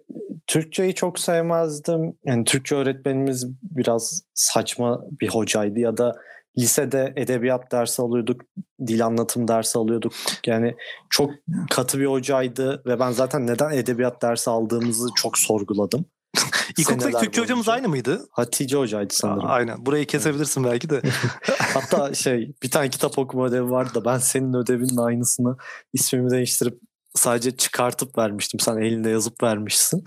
Türkçeyi 0.47 0.95
çok 0.95 1.19
sevmezdim. 1.19 2.13
Yani 2.25 2.43
Türkçe 2.43 2.75
öğretmenimiz 2.75 3.47
biraz 3.61 4.21
saçma 4.33 5.01
bir 5.21 5.29
hocaydı 5.29 5.79
ya 5.79 5.97
da 5.97 6.15
lisede 6.57 7.13
edebiyat 7.15 7.71
dersi 7.71 8.01
alıyorduk, 8.01 8.41
dil 8.87 9.05
anlatım 9.05 9.47
dersi 9.47 9.79
alıyorduk. 9.79 10.13
Yani 10.45 10.75
çok 11.09 11.31
katı 11.69 11.99
bir 11.99 12.05
hocaydı 12.05 12.83
ve 12.85 12.99
ben 12.99 13.11
zaten 13.11 13.47
neden 13.47 13.71
edebiyat 13.71 14.21
dersi 14.21 14.49
aldığımızı 14.49 15.07
çok 15.15 15.37
sorguladım. 15.37 16.05
İlkokuldaki 16.77 17.17
Türkçe 17.25 17.41
hocamız 17.41 17.67
boyunca. 17.67 17.73
aynı 17.73 17.89
mıydı? 17.89 18.27
Hatice 18.31 18.77
hocaydı 18.77 19.13
sanırım. 19.13 19.45
Aa, 19.45 19.49
Aynen. 19.49 19.85
Burayı 19.85 20.05
kesebilirsin 20.05 20.63
belki 20.63 20.89
de. 20.89 21.01
Hatta 21.73 22.13
şey 22.13 22.53
bir 22.63 22.71
tane 22.71 22.89
kitap 22.89 23.19
okuma 23.19 23.45
ödevi 23.45 23.69
vardı 23.69 23.91
da 23.95 24.05
ben 24.05 24.17
senin 24.17 24.53
ödevinin 24.53 24.97
aynısını 24.97 25.57
ismimi 25.93 26.31
değiştirip 26.31 26.79
sadece 27.15 27.57
çıkartıp 27.57 28.17
vermiştim. 28.17 28.59
Sen 28.59 28.77
elinde 28.77 29.09
yazıp 29.09 29.43
vermişsin. 29.43 30.03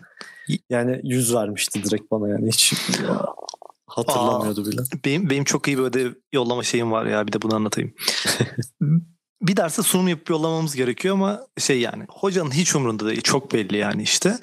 Yani 0.70 1.00
yüz 1.04 1.34
vermişti 1.34 1.84
direkt 1.84 2.10
bana 2.10 2.28
yani 2.28 2.48
hiç 2.48 2.74
hatırlamıyordu 3.92 4.62
Aa, 4.62 4.66
bile. 4.66 4.82
Benim, 5.04 5.30
benim 5.30 5.44
çok 5.44 5.68
iyi 5.68 5.78
bir 5.78 5.82
ödev 5.82 6.12
yollama 6.32 6.62
şeyim 6.62 6.92
var 6.92 7.06
ya 7.06 7.26
bir 7.26 7.32
de 7.32 7.42
bunu 7.42 7.54
anlatayım. 7.54 7.94
bir 9.42 9.56
derse 9.56 9.82
sunum 9.82 10.08
yapıp 10.08 10.30
yollamamız 10.30 10.76
gerekiyor 10.76 11.14
ama 11.14 11.40
şey 11.58 11.80
yani 11.80 12.04
hocanın 12.08 12.50
hiç 12.50 12.76
umurunda 12.76 13.06
değil 13.06 13.20
çok 13.20 13.52
belli 13.52 13.76
yani 13.76 14.02
işte. 14.02 14.38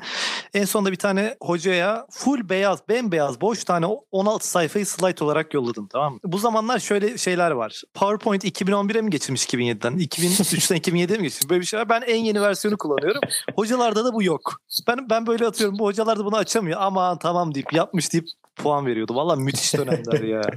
En 0.53 0.65
sonunda 0.65 0.91
bir 0.91 0.97
tane 0.97 1.35
hocaya 1.41 2.05
full 2.11 2.49
beyaz 2.49 2.79
bembeyaz 2.89 3.41
boş 3.41 3.63
tane 3.63 3.85
16 4.11 4.49
sayfayı 4.49 4.85
slide 4.85 5.23
olarak 5.23 5.53
yolladım 5.53 5.87
tamam 5.87 6.13
mı? 6.13 6.19
Bu 6.23 6.37
zamanlar 6.37 6.79
şöyle 6.79 7.17
şeyler 7.17 7.51
var. 7.51 7.81
PowerPoint 7.93 8.45
2011'e 8.45 9.01
mi 9.01 9.09
geçirmiş 9.09 9.45
2007'den? 9.45 9.93
2003'ten 9.93 10.77
2007'ye 10.77 11.17
mi 11.17 11.23
geçirmiş? 11.23 11.49
Böyle 11.49 11.61
bir 11.61 11.65
şey 11.65 11.79
var. 11.79 11.89
Ben 11.89 12.01
en 12.01 12.23
yeni 12.23 12.41
versiyonu 12.41 12.77
kullanıyorum. 12.77 13.21
Hocalarda 13.55 14.05
da 14.05 14.13
bu 14.13 14.23
yok. 14.23 14.61
Ben 14.87 15.09
ben 15.09 15.27
böyle 15.27 15.47
atıyorum. 15.47 15.79
Bu 15.79 15.85
hocalar 15.85 16.19
da 16.19 16.25
bunu 16.25 16.37
açamıyor. 16.37 16.79
Aman 16.81 17.19
tamam 17.19 17.55
deyip 17.55 17.73
yapmış 17.73 18.13
deyip 18.13 18.25
puan 18.59 18.85
veriyordu. 18.85 19.15
Valla 19.15 19.35
müthiş 19.35 19.73
dönemler 19.73 20.23
ya. 20.23 20.41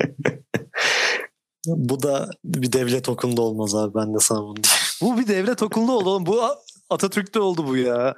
Bu 1.67 2.03
da 2.03 2.31
bir 2.45 2.73
devlet 2.73 3.09
okulunda 3.09 3.43
olmaz 3.43 3.75
abi 3.75 3.95
ben 3.95 4.15
de 4.15 4.19
sana 4.21 4.39
bunu 4.39 4.57
diyeyim. 4.57 4.81
Bu 5.03 5.19
bir 5.19 5.29
devlet 5.29 5.63
okulunda 5.63 5.93
oldu 5.93 6.11
oğlum. 6.11 6.27
Bu 6.27 6.41
Atatürk'te 6.91 7.41
oldu 7.41 7.67
bu 7.67 7.77
ya. 7.77 8.15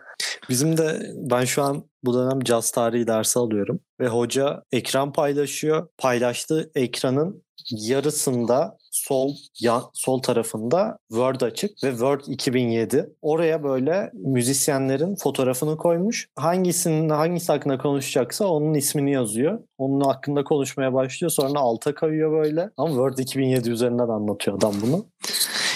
Bizim 0.49 0.77
de 0.77 1.13
ben 1.15 1.45
şu 1.45 1.63
an 1.63 1.85
bu 2.05 2.15
dönem 2.15 2.41
caz 2.41 2.71
tarihi 2.71 3.07
dersi 3.07 3.39
alıyorum 3.39 3.81
ve 4.01 4.09
hoca 4.09 4.63
ekran 4.73 5.13
paylaşıyor. 5.13 5.89
Paylaştığı 5.99 6.71
ekranın 6.75 7.45
yarısında 7.71 8.79
sol 9.09 9.35
yan, 9.61 9.83
sol 9.93 10.23
tarafında 10.23 10.99
Word 11.09 11.41
açık 11.41 11.85
ve 11.85 11.91
Word 11.91 12.21
2007. 12.27 13.11
Oraya 13.23 13.65
böyle 13.65 14.11
müzisyenlerin 14.15 15.17
fotoğrafını 15.17 15.77
koymuş. 15.77 16.29
Hangisinin 16.37 17.09
hangisi 17.09 17.53
hakkında 17.53 17.79
konuşacaksa 17.79 18.47
onun 18.47 18.75
ismini 18.75 19.13
yazıyor. 19.13 19.59
Onun 19.79 20.01
hakkında 20.01 20.45
konuşmaya 20.45 20.95
başlıyor. 20.95 21.31
Sonra 21.31 21.59
alta 21.59 21.95
kayıyor 21.95 22.33
böyle. 22.33 22.71
Ama 22.77 22.89
Word 22.89 23.19
2007 23.19 23.71
üzerinden 23.71 24.09
anlatıyor 24.09 24.57
adam 24.57 24.75
bunu. 24.83 25.07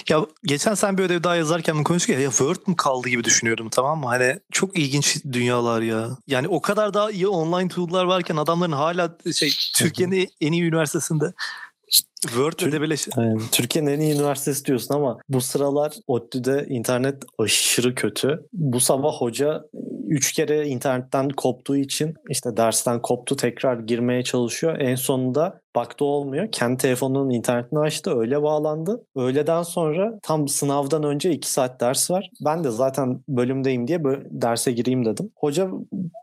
Ya 0.08 0.26
geçen 0.44 0.75
sen 0.75 0.99
bir 0.99 1.02
ödev 1.02 1.23
daha 1.23 1.37
yazarken 1.37 1.85
konuştuk 1.85 2.14
ya, 2.14 2.20
ya 2.20 2.30
Word 2.30 2.56
mu 2.66 2.76
kaldı 2.76 3.08
gibi 3.08 3.25
düşünüyorum 3.25 3.68
tamam 3.70 4.00
mı? 4.00 4.06
Hani 4.06 4.38
çok 4.52 4.78
ilginç 4.78 5.25
dünyalar 5.32 5.82
ya. 5.82 6.08
Yani 6.26 6.49
o 6.49 6.61
kadar 6.61 6.94
daha 6.94 7.11
iyi 7.11 7.28
online 7.28 7.68
tool'lar 7.68 8.04
varken 8.04 8.37
adamların 8.37 8.73
hala 8.73 9.16
şey 9.35 9.50
Türkiye'nin 9.76 10.28
en 10.40 10.52
iyi 10.52 10.62
üniversitesinde 10.62 11.32
Word 12.23 12.52
Tür- 12.52 12.68
edebeleş. 12.68 13.09
Yani, 13.16 13.40
Türkiye'nin 13.52 13.90
en 13.90 14.00
iyi 14.00 14.14
üniversitesi 14.14 14.64
diyorsun 14.64 14.95
ama 14.95 15.18
bu 15.28 15.40
sıralar 15.40 15.95
ODTÜ'de 16.07 16.66
internet 16.68 17.23
aşırı 17.38 17.95
kötü. 17.95 18.47
Bu 18.52 18.80
sabah 18.80 19.12
hoca 19.12 19.64
üç 20.09 20.33
kere 20.33 20.67
internetten 20.67 21.29
koptuğu 21.29 21.77
için 21.77 22.15
işte 22.31 22.57
dersten 22.57 23.03
koptu 23.03 23.37
tekrar 23.37 23.79
girmeye 23.79 24.23
çalışıyor. 24.23 24.81
En 24.81 24.95
sonunda 24.95 25.61
baktı 25.77 26.05
olmuyor. 26.05 26.49
Kendi 26.53 26.77
telefonunun 26.77 27.31
internetini 27.31 27.79
açtı. 27.79 28.19
Öyle 28.19 28.43
bağlandı. 28.43 29.05
Öğleden 29.17 29.62
sonra 29.62 30.19
tam 30.23 30.49
sınavdan 30.49 31.03
önce 31.03 31.31
2 31.31 31.50
saat 31.50 31.81
ders 31.81 32.11
var. 32.11 32.31
Ben 32.45 32.65
de 32.65 32.71
zaten 32.71 33.21
bölümdeyim 33.29 33.88
diye 33.88 34.05
böyle 34.05 34.23
derse 34.31 34.73
gireyim 34.73 35.05
dedim. 35.05 35.31
Hoca 35.37 35.71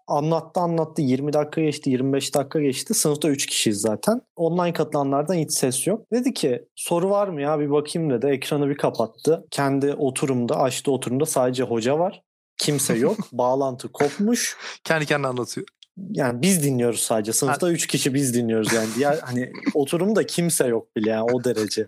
anlattı 0.07 0.59
anlattı. 0.59 1.01
20 1.01 1.33
dakika 1.33 1.61
geçti, 1.61 1.89
25 1.89 2.35
dakika 2.35 2.61
geçti. 2.61 2.93
Sınıfta 2.93 3.29
3 3.29 3.45
kişiyiz 3.45 3.81
zaten. 3.81 4.21
Online 4.35 4.73
katılanlardan 4.73 5.33
hiç 5.33 5.51
ses 5.51 5.87
yok. 5.87 6.01
Dedi 6.11 6.33
ki 6.33 6.65
soru 6.75 7.09
var 7.09 7.27
mı 7.27 7.41
ya 7.41 7.59
bir 7.59 7.71
bakayım 7.71 8.09
dedi. 8.09 8.27
Ekranı 8.27 8.69
bir 8.69 8.77
kapattı. 8.77 9.45
Kendi 9.51 9.93
oturumda, 9.93 10.59
açtı 10.59 10.91
oturumda 10.91 11.25
sadece 11.25 11.63
hoca 11.63 11.99
var. 11.99 12.21
Kimse 12.57 12.93
yok. 12.97 13.17
Bağlantı 13.31 13.91
kopmuş. 13.91 14.57
Kendi 14.83 15.05
kendine 15.05 15.27
anlatıyor 15.27 15.65
yani 16.11 16.41
biz 16.41 16.63
dinliyoruz 16.63 16.99
sadece. 16.99 17.33
Sınıfta 17.33 17.71
3 17.71 17.87
kişi 17.87 18.13
biz 18.13 18.33
dinliyoruz 18.33 18.73
yani. 18.73 18.87
Diğer 18.95 19.19
hani 19.23 19.51
oturumda 19.73 20.25
kimse 20.25 20.67
yok 20.67 20.95
bile 20.95 21.09
yani 21.09 21.23
o 21.33 21.43
derece. 21.43 21.87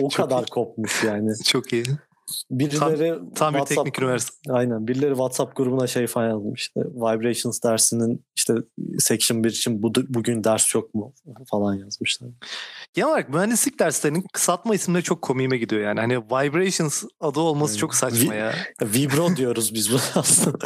O 0.00 0.08
kadar 0.08 0.42
iyi. 0.42 0.50
kopmuş 0.50 1.04
yani. 1.04 1.32
Çok 1.44 1.72
iyi. 1.72 1.84
Birileri 2.50 3.18
tam, 3.18 3.30
tam 3.34 3.54
bir 3.54 3.60
teknik 3.60 3.98
üniversite. 3.98 4.52
Aynen. 4.52 4.88
Birileri 4.88 5.10
WhatsApp 5.10 5.56
grubuna 5.56 5.86
şey 5.86 6.06
falan 6.06 6.28
yazmıştı. 6.28 6.80
Vibrations 6.80 7.62
dersinin 7.62 8.24
işte 8.36 8.54
section 8.98 9.44
1 9.44 9.50
için 9.50 9.82
bu, 9.82 9.92
bugün 10.08 10.44
ders 10.44 10.74
yok 10.74 10.94
mu 10.94 11.14
falan 11.50 11.74
yazmışlar. 11.74 12.30
Genel 12.94 13.08
olarak 13.08 13.28
mühendislik 13.28 13.78
derslerinin 13.78 14.24
kısaltma 14.32 14.74
isimleri 14.74 15.02
çok 15.02 15.22
komiğime 15.22 15.58
gidiyor 15.58 15.82
yani. 15.82 16.00
Hani 16.00 16.18
Vibrations 16.18 17.04
adı 17.20 17.40
olması 17.40 17.72
yani, 17.72 17.80
çok 17.80 17.94
saçma 17.94 18.32
vi, 18.32 18.36
ya. 18.36 18.54
Vibro 18.82 19.36
diyoruz 19.36 19.74
biz 19.74 19.92
bunu 19.92 20.00
aslında. 20.14 20.58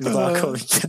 bu 0.00 0.04
daha 0.14 0.40
komik. 0.40 0.82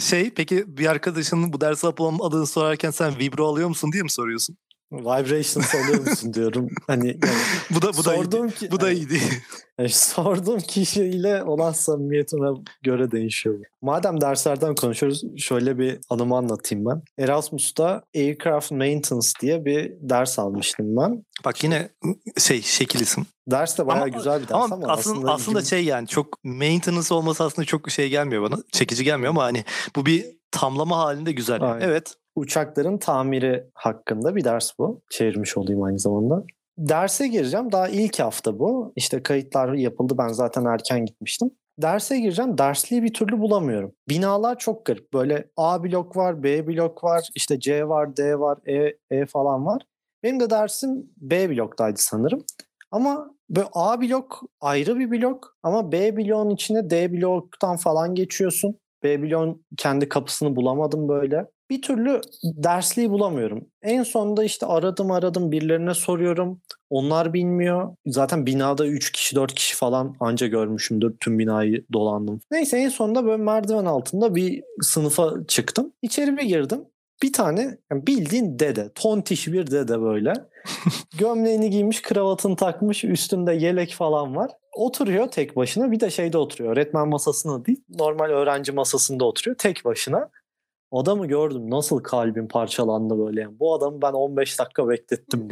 şey 0.00 0.30
peki 0.30 0.64
bir 0.78 0.86
arkadaşının 0.86 1.52
bu 1.52 1.60
dersi 1.60 1.86
adını 1.86 2.46
sorarken 2.46 2.90
sen 2.90 3.18
vibro 3.18 3.46
alıyor 3.46 3.68
musun 3.68 3.92
diye 3.92 4.02
mi 4.02 4.10
soruyorsun? 4.10 4.56
Vibrations 4.92 5.74
alıyor 5.74 6.00
musun 6.00 6.34
diyorum. 6.34 6.68
Hani 6.86 7.06
yani 7.06 7.36
bu 7.70 7.82
da 7.82 7.92
bu 7.96 8.04
da 8.04 8.14
iyiydi. 8.14 8.54
Ki, 8.54 8.70
bu 8.70 8.80
da 8.80 8.90
iyiydi. 8.90 9.20
Yani 9.78 9.88
sorduğum 9.92 10.58
kişiyle 10.58 11.42
olan 11.42 11.72
samimiyetime 11.72 12.48
göre 12.82 13.10
değişiyor. 13.10 13.64
Madem 13.82 14.20
derslerden 14.20 14.74
konuşuyoruz 14.74 15.22
şöyle 15.36 15.78
bir 15.78 15.98
anımı 16.10 16.36
anlatayım 16.36 16.84
ben. 16.86 17.02
Erasmus'ta 17.18 18.02
Aircraft 18.16 18.70
Maintenance 18.70 19.28
diye 19.40 19.64
bir 19.64 19.92
ders 20.00 20.38
almıştım 20.38 20.96
ben. 20.96 21.24
Bak 21.44 21.64
yine 21.64 21.88
şey 22.38 22.62
şekil 22.62 23.00
isim. 23.00 23.26
Ders 23.50 23.78
de 23.78 23.86
bayağı 23.86 24.02
ama, 24.02 24.08
güzel 24.08 24.42
bir 24.42 24.48
ders 24.48 24.52
ama, 24.52 24.64
ama 24.64 24.92
aslında 24.92 24.92
aslında, 24.92 25.32
aslında 25.32 25.62
şey 25.62 25.84
yani 25.84 26.08
çok 26.08 26.44
maintenance 26.44 27.14
olması 27.14 27.44
aslında 27.44 27.66
çok 27.66 27.90
şey 27.90 28.08
gelmiyor 28.08 28.42
bana. 28.42 28.56
Çekici 28.72 29.04
gelmiyor 29.04 29.30
ama 29.30 29.44
hani 29.44 29.64
bu 29.96 30.06
bir 30.06 30.35
tamlama 30.50 30.98
halinde 30.98 31.32
güzel. 31.32 31.62
Aynen. 31.62 31.88
Evet 31.88 32.14
uçakların 32.36 32.98
tamiri 32.98 33.66
hakkında 33.74 34.36
bir 34.36 34.44
ders 34.44 34.78
bu. 34.78 35.02
Çevirmiş 35.10 35.56
olayım 35.56 35.82
aynı 35.82 35.98
zamanda. 35.98 36.44
Derse 36.78 37.28
gireceğim. 37.28 37.72
Daha 37.72 37.88
ilk 37.88 38.20
hafta 38.20 38.58
bu. 38.58 38.92
İşte 38.96 39.22
kayıtlar 39.22 39.72
yapıldı. 39.72 40.14
Ben 40.18 40.28
zaten 40.28 40.64
erken 40.64 41.04
gitmiştim. 41.06 41.50
Derse 41.78 42.20
gireceğim. 42.20 42.58
Dersliği 42.58 43.02
bir 43.02 43.12
türlü 43.14 43.40
bulamıyorum. 43.40 43.92
Binalar 44.08 44.58
çok 44.58 44.84
garip. 44.84 45.12
Böyle 45.12 45.50
A 45.56 45.84
blok 45.84 46.16
var, 46.16 46.42
B 46.42 46.66
blok 46.66 47.04
var, 47.04 47.28
işte 47.34 47.60
C 47.60 47.88
var, 47.88 48.16
D 48.16 48.38
var, 48.38 48.58
E, 48.66 48.96
E 49.10 49.26
falan 49.26 49.66
var. 49.66 49.82
Benim 50.22 50.40
de 50.40 50.50
dersim 50.50 51.10
B 51.16 51.50
bloktaydı 51.50 51.96
sanırım. 51.98 52.44
Ama 52.90 53.30
böyle 53.50 53.68
A 53.72 54.00
blok 54.00 54.42
ayrı 54.60 54.98
bir 54.98 55.10
blok 55.10 55.56
ama 55.62 55.92
B 55.92 56.16
bloğun 56.16 56.50
içine 56.50 56.90
D 56.90 57.12
bloktan 57.12 57.76
falan 57.76 58.14
geçiyorsun. 58.14 58.78
B 59.06 59.22
bloğun 59.22 59.64
kendi 59.76 60.08
kapısını 60.08 60.56
bulamadım 60.56 61.08
böyle 61.08 61.46
bir 61.70 61.82
türlü 61.82 62.20
dersliği 62.44 63.10
bulamıyorum. 63.10 63.66
En 63.82 64.02
sonunda 64.02 64.44
işte 64.44 64.66
aradım 64.66 65.10
aradım 65.10 65.52
birilerine 65.52 65.94
soruyorum. 65.94 66.60
Onlar 66.90 67.34
bilmiyor. 67.34 67.96
Zaten 68.06 68.46
binada 68.46 68.86
3 68.86 69.12
kişi 69.12 69.36
4 69.36 69.54
kişi 69.54 69.76
falan 69.76 70.16
anca 70.20 70.46
görmüşümdür. 70.46 71.14
Tüm 71.20 71.38
binayı 71.38 71.84
dolandım. 71.92 72.40
Neyse 72.50 72.78
en 72.78 72.88
sonunda 72.88 73.24
böyle 73.24 73.42
merdiven 73.42 73.84
altında 73.84 74.34
bir 74.34 74.62
sınıfa 74.80 75.32
çıktım. 75.48 75.92
İçeri 76.02 76.36
bir 76.36 76.42
girdim. 76.42 76.84
Bir 77.22 77.32
tane 77.32 77.78
yani 77.92 78.06
bildiğin 78.06 78.58
dede. 78.58 78.92
Tontiş 78.94 79.46
bir 79.46 79.70
dede 79.70 80.00
böyle. 80.00 80.32
Gömleğini 81.18 81.70
giymiş, 81.70 82.02
kravatını 82.02 82.56
takmış, 82.56 83.04
üstünde 83.04 83.52
yelek 83.52 83.94
falan 83.94 84.36
var. 84.36 84.50
Oturuyor 84.76 85.28
tek 85.28 85.56
başına. 85.56 85.90
Bir 85.90 86.00
de 86.00 86.10
şeyde 86.10 86.38
oturuyor. 86.38 86.72
Öğretmen 86.72 87.08
masasında 87.08 87.64
değil, 87.64 87.84
normal 87.88 88.30
öğrenci 88.30 88.72
masasında 88.72 89.24
oturuyor 89.24 89.56
tek 89.58 89.84
başına. 89.84 90.30
Adamı 90.92 91.26
gördüm 91.26 91.70
nasıl 91.70 91.98
kalbim 91.98 92.48
parçalandı 92.48 93.18
böyle. 93.18 93.40
Yani. 93.40 93.58
Bu 93.60 93.74
adamı 93.74 94.02
ben 94.02 94.12
15 94.12 94.58
dakika 94.58 94.88
beklettim. 94.88 95.48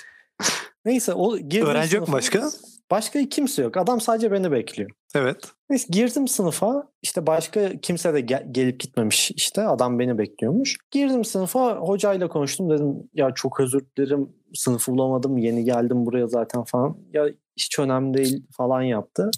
Neyse 0.84 1.14
o 1.14 1.38
girdim 1.38 1.66
Öğrenci 1.66 1.96
yok 1.96 2.12
başka? 2.12 2.50
Başka 2.90 3.28
kimse 3.28 3.62
yok. 3.62 3.76
Adam 3.76 4.00
sadece 4.00 4.32
beni 4.32 4.52
bekliyor. 4.52 4.90
Evet. 5.14 5.36
Neyse 5.70 5.86
girdim 5.90 6.28
sınıfa. 6.28 6.88
İşte 7.02 7.26
başka 7.26 7.80
kimse 7.80 8.14
de 8.14 8.20
gel- 8.20 8.46
gelip 8.50 8.80
gitmemiş 8.80 9.30
işte. 9.30 9.62
Adam 9.62 9.98
beni 9.98 10.18
bekliyormuş. 10.18 10.76
Girdim 10.90 11.24
sınıfa 11.24 11.76
hocayla 11.76 12.28
konuştum. 12.28 12.70
Dedim 12.70 13.10
ya 13.14 13.32
çok 13.34 13.60
özür 13.60 13.86
dilerim. 13.96 14.28
Sınıfı 14.54 14.92
bulamadım. 14.92 15.38
Yeni 15.38 15.64
geldim 15.64 16.06
buraya 16.06 16.26
zaten 16.26 16.64
falan. 16.64 16.96
Ya 17.12 17.26
hiç 17.56 17.78
önemli 17.78 18.14
değil 18.14 18.46
falan 18.56 18.82
yaptı. 18.82 19.30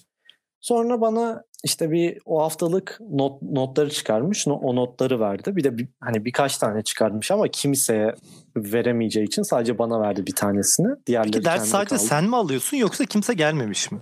Sonra 0.61 1.01
bana 1.01 1.43
işte 1.65 1.91
bir 1.91 2.19
o 2.25 2.43
haftalık 2.43 2.99
not 3.11 3.43
notları 3.43 3.91
çıkarmış. 3.91 4.49
O 4.49 4.77
notları 4.77 5.21
verdi. 5.21 5.57
Bir 5.57 5.65
de 5.65 5.79
bir, 5.79 5.89
hani 6.01 6.25
birkaç 6.25 6.59
tane 6.59 6.83
çıkarmış 6.83 7.31
ama 7.31 7.49
kimseye 7.49 8.15
veremeyeceği 8.57 9.27
için 9.27 9.43
sadece 9.43 9.79
bana 9.79 10.01
verdi 10.01 10.27
bir 10.27 10.35
tanesini. 10.35 10.89
Diğerleri 11.07 11.33
Peki 11.33 11.45
ders 11.45 11.69
sadece 11.69 11.97
kaldı. 11.97 12.07
sen 12.07 12.25
mi 12.25 12.37
alıyorsun 12.37 12.77
yoksa 12.77 13.05
kimse 13.05 13.35
gelmemiş 13.35 13.93
mi? 13.93 14.01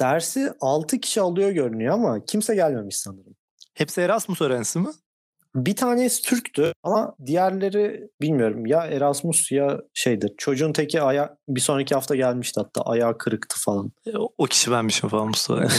Dersi 0.00 0.52
6 0.60 1.00
kişi 1.00 1.20
alıyor 1.20 1.50
görünüyor 1.50 1.94
ama 1.94 2.24
kimse 2.24 2.54
gelmemiş 2.54 2.96
sanırım. 2.96 3.34
Hepsi 3.74 4.00
Erasmus 4.00 4.40
öğrencisi 4.40 4.78
mi? 4.78 4.88
Bir 5.54 5.76
tanesi 5.76 6.22
Türktü 6.22 6.72
ama 6.82 7.14
diğerleri 7.26 8.08
bilmiyorum 8.20 8.66
ya 8.66 8.86
Erasmus 8.86 9.52
ya 9.52 9.80
şeydir. 9.94 10.32
Çocuğun 10.38 10.72
teki 10.72 11.02
aya 11.02 11.36
bir 11.48 11.60
sonraki 11.60 11.94
hafta 11.94 12.16
gelmişti 12.16 12.60
hatta 12.60 12.82
ayağı 12.82 13.18
kırıktı 13.18 13.56
falan. 13.58 13.92
E, 14.06 14.18
O, 14.18 14.28
o 14.38 14.44
kişi 14.44 14.70
benmişim 14.70 15.08
falan 15.08 15.26
Mustafa. 15.28 15.62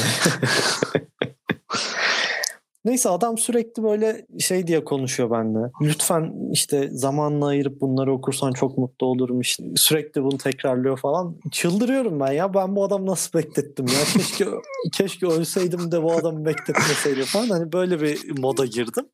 Neyse 2.85 3.09
adam 3.09 3.37
sürekli 3.37 3.83
böyle 3.83 4.25
şey 4.39 4.67
diye 4.67 4.83
konuşuyor 4.83 5.31
benimle. 5.31 5.71
Lütfen 5.81 6.33
işte 6.51 6.89
zamanla 6.91 7.47
ayırıp 7.47 7.81
bunları 7.81 8.13
okursan 8.13 8.51
çok 8.51 8.77
mutlu 8.77 9.07
olurum. 9.07 9.41
İşte 9.41 9.63
sürekli 9.75 10.23
bunu 10.23 10.37
tekrarlıyor 10.37 10.97
falan. 10.99 11.35
Çıldırıyorum 11.51 12.19
ben 12.19 12.31
ya. 12.31 12.53
Ben 12.53 12.75
bu 12.75 12.83
adamı 12.83 13.05
nasıl 13.05 13.39
beklettim 13.39 13.85
ya? 13.87 13.99
Keşke 14.13 14.45
keşke 14.93 15.27
ölseydim 15.27 15.91
de 15.91 16.03
bu 16.03 16.13
adamı 16.13 16.45
bekletmeseydim 16.45 17.25
falan. 17.25 17.49
Hani 17.49 17.71
böyle 17.71 18.01
bir 18.01 18.39
moda 18.39 18.65
girdim. 18.65 19.05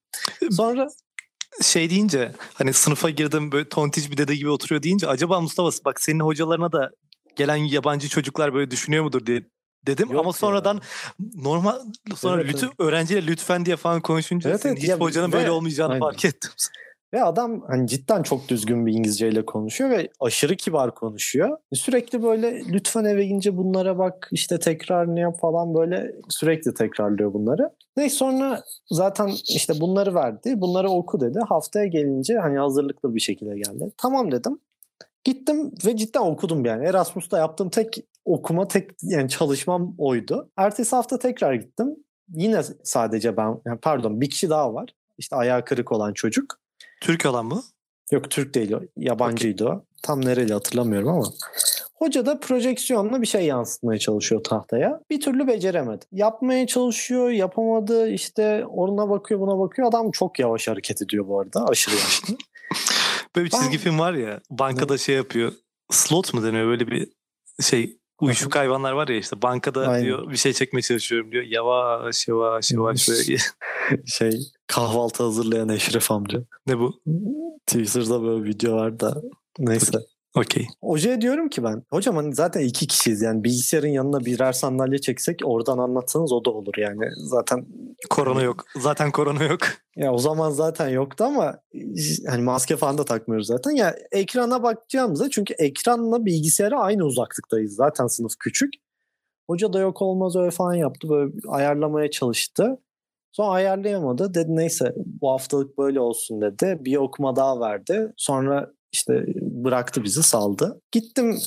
Sonra 0.51 0.87
şey 1.61 1.89
deyince 1.89 2.31
hani 2.53 2.73
sınıfa 2.73 3.09
girdim 3.09 3.51
böyle 3.51 3.69
tontiş 3.69 4.11
bir 4.11 4.17
dede 4.17 4.35
gibi 4.35 4.49
oturuyor 4.49 4.83
deyince 4.83 5.07
acaba 5.07 5.41
Mustafa 5.41 5.69
bak 5.85 6.01
senin 6.01 6.19
hocalarına 6.19 6.71
da 6.71 6.91
gelen 7.35 7.55
yabancı 7.55 8.09
çocuklar 8.09 8.53
böyle 8.53 8.71
düşünüyor 8.71 9.03
mudur 9.03 9.25
diye 9.25 9.43
dedim 9.87 10.11
Yok 10.11 10.19
ama 10.19 10.29
ya. 10.29 10.33
sonradan 10.33 10.81
normal 11.35 11.75
sonra 12.15 12.41
Evet, 12.41 12.53
lütfen 12.53 12.69
öğrenciyle 12.79 13.27
lütfen 13.27 13.65
diye 13.65 13.75
falan 13.75 14.01
konuşunca 14.01 14.49
Evet, 14.49 14.65
evet. 14.65 14.77
hiç 14.77 14.89
Ya 14.89 14.97
hocanın 14.99 15.31
ve- 15.31 15.35
böyle 15.37 15.51
olmayacağını 15.51 15.93
Aynen. 15.93 15.99
fark 16.05 16.25
ettim. 16.25 16.51
Ve 17.13 17.23
adam 17.23 17.61
hani 17.67 17.87
cidden 17.87 18.23
çok 18.23 18.49
düzgün 18.49 18.85
bir 18.85 18.93
İngilizceyle 18.93 19.45
konuşuyor 19.45 19.89
ve 19.89 20.09
aşırı 20.19 20.55
kibar 20.55 20.95
konuşuyor. 20.95 21.57
Sürekli 21.73 22.23
böyle 22.23 22.63
lütfen 22.65 23.05
eve 23.05 23.23
gidince 23.25 23.57
bunlara 23.57 23.97
bak 23.97 24.29
işte 24.31 24.59
tekrar 24.59 25.15
ne 25.15 25.19
yap 25.19 25.39
falan 25.41 25.73
böyle 25.75 26.11
sürekli 26.29 26.73
tekrarlıyor 26.73 27.33
bunları. 27.33 27.69
Neyse 27.97 28.15
sonra 28.15 28.63
zaten 28.91 29.31
işte 29.49 29.73
bunları 29.81 30.15
verdi. 30.15 30.53
Bunları 30.61 30.89
oku 30.89 31.19
dedi. 31.21 31.39
Haftaya 31.49 31.85
gelince 31.85 32.37
hani 32.37 32.57
hazırlıklı 32.59 33.15
bir 33.15 33.19
şekilde 33.19 33.55
geldi. 33.55 33.91
Tamam 33.97 34.31
dedim. 34.31 34.59
Gittim 35.23 35.71
ve 35.85 35.97
cidden 35.97 36.21
okudum 36.21 36.65
yani. 36.65 36.85
Erasmus'ta 36.85 37.37
yaptığım 37.37 37.69
tek 37.69 37.97
okuma 38.25 38.67
tek 38.67 38.89
yani 39.01 39.29
çalışmam 39.29 39.95
oydu. 39.97 40.49
Ertesi 40.57 40.95
hafta 40.95 41.19
tekrar 41.19 41.53
gittim. 41.53 41.95
Yine 42.29 42.63
sadece 42.83 43.37
ben 43.37 43.61
yani 43.65 43.79
pardon 43.81 44.21
bir 44.21 44.29
kişi 44.29 44.49
daha 44.49 44.73
var. 44.73 44.89
İşte 45.17 45.35
ayağı 45.35 45.65
kırık 45.65 45.91
olan 45.91 46.13
çocuk. 46.13 46.59
Türk 47.01 47.25
olan 47.25 47.45
mı? 47.45 47.63
Yok 48.11 48.31
Türk 48.31 48.53
değil 48.53 48.71
o. 48.71 48.81
Yabancıydı 48.97 49.65
o. 49.67 49.85
Tam 50.03 50.25
nereli 50.25 50.53
hatırlamıyorum 50.53 51.09
ama. 51.09 51.25
Hoca 51.93 52.25
da 52.25 52.39
projeksiyonla 52.39 53.21
bir 53.21 53.27
şey 53.27 53.45
yansıtmaya 53.45 53.99
çalışıyor 53.99 54.43
tahtaya. 54.43 55.01
Bir 55.09 55.21
türlü 55.21 55.47
beceremedi. 55.47 56.05
Yapmaya 56.11 56.67
çalışıyor, 56.67 57.29
yapamadı. 57.29 58.09
İşte 58.09 58.65
ona 58.65 59.09
bakıyor, 59.09 59.39
buna 59.39 59.59
bakıyor. 59.59 59.87
Adam 59.87 60.11
çok 60.11 60.39
yavaş 60.39 60.67
hareket 60.67 61.01
ediyor 61.01 61.27
bu 61.27 61.39
arada. 61.39 61.65
Aşırı 61.65 61.95
yaşlı. 61.95 62.35
Böyle 63.35 63.45
bir 63.45 63.51
çizgi 63.51 63.73
Ben- 63.77 63.77
film 63.77 63.99
var 63.99 64.13
ya 64.13 64.41
bankada 64.49 64.97
şey 64.97 65.15
yapıyor. 65.15 65.51
Slot 65.91 66.33
mu 66.33 66.43
deniyor 66.43 66.67
böyle 66.67 66.87
bir 66.87 67.09
şey 67.61 67.97
uyuşuk 68.21 68.55
hayvanlar 68.55 68.91
var 68.91 69.07
ya 69.07 69.17
işte 69.17 69.41
bankada 69.41 69.87
Aynen. 69.87 70.05
diyor 70.05 70.31
bir 70.31 70.37
şey 70.37 70.53
çekmeye 70.53 70.81
çalışıyorum 70.81 71.31
diyor. 71.31 71.43
Yavaş 71.43 72.27
yavaş 72.27 72.71
yavaş 72.71 73.09
böyle. 73.09 73.37
şey 74.05 74.31
kahvaltı 74.67 75.23
hazırlayan 75.23 75.69
Eşref 75.69 76.11
amca. 76.11 76.43
ne 76.67 76.79
bu? 76.79 77.01
Twitter'da 77.67 78.23
böyle 78.23 78.43
video 78.43 78.75
var 78.75 78.99
da. 78.99 79.21
Neyse. 79.59 79.97
Okey. 80.35 80.67
Hocaya 80.81 81.21
diyorum 81.21 81.49
ki 81.49 81.63
ben 81.63 81.83
hocam 81.89 82.15
hani 82.15 82.35
zaten 82.35 82.61
iki 82.61 82.87
kişiyiz 82.87 83.21
yani 83.21 83.43
bilgisayarın 83.43 83.87
yanına 83.87 84.19
birer 84.19 84.51
sandalye 84.51 85.01
çeksek 85.01 85.39
oradan 85.43 85.77
anlatsanız 85.77 86.31
o 86.31 86.45
da 86.45 86.49
olur 86.49 86.73
yani. 86.77 87.05
Zaten 87.17 87.65
Korona 88.09 88.41
yok. 88.41 88.65
Zaten 88.79 89.11
korona 89.11 89.43
yok. 89.43 89.59
ya 89.95 90.13
o 90.13 90.17
zaman 90.17 90.49
zaten 90.49 90.89
yoktu 90.89 91.23
ama 91.23 91.57
hani 92.27 92.41
maske 92.41 92.77
falan 92.77 92.97
da 92.97 93.05
takmıyoruz 93.05 93.47
zaten. 93.47 93.71
Ya 93.71 93.95
ekrana 94.11 94.63
bakacağımızda 94.63 95.29
çünkü 95.29 95.53
ekranla 95.53 96.25
bilgisayara 96.25 96.79
aynı 96.79 97.03
uzaklıktayız. 97.03 97.75
Zaten 97.75 98.07
sınıf 98.07 98.31
küçük. 98.39 98.73
Hoca 99.47 99.73
da 99.73 99.79
yok 99.79 100.01
olmaz 100.01 100.35
öyle 100.35 100.51
falan 100.51 100.73
yaptı 100.73 101.09
böyle 101.09 101.31
ayarlamaya 101.47 102.11
çalıştı. 102.11 102.77
Sonra 103.31 103.49
ayarlayamadı. 103.49 104.33
Dedi 104.33 104.55
neyse 104.55 104.93
bu 104.97 105.31
haftalık 105.31 105.77
böyle 105.77 105.99
olsun 105.99 106.41
dedi. 106.41 106.77
Bir 106.79 106.97
okuma 106.97 107.35
daha 107.35 107.59
verdi. 107.59 108.13
Sonra 108.17 108.71
işte 108.91 109.25
bıraktı 109.41 110.03
bizi 110.03 110.23
saldı. 110.23 110.81
Gittim 110.91 111.37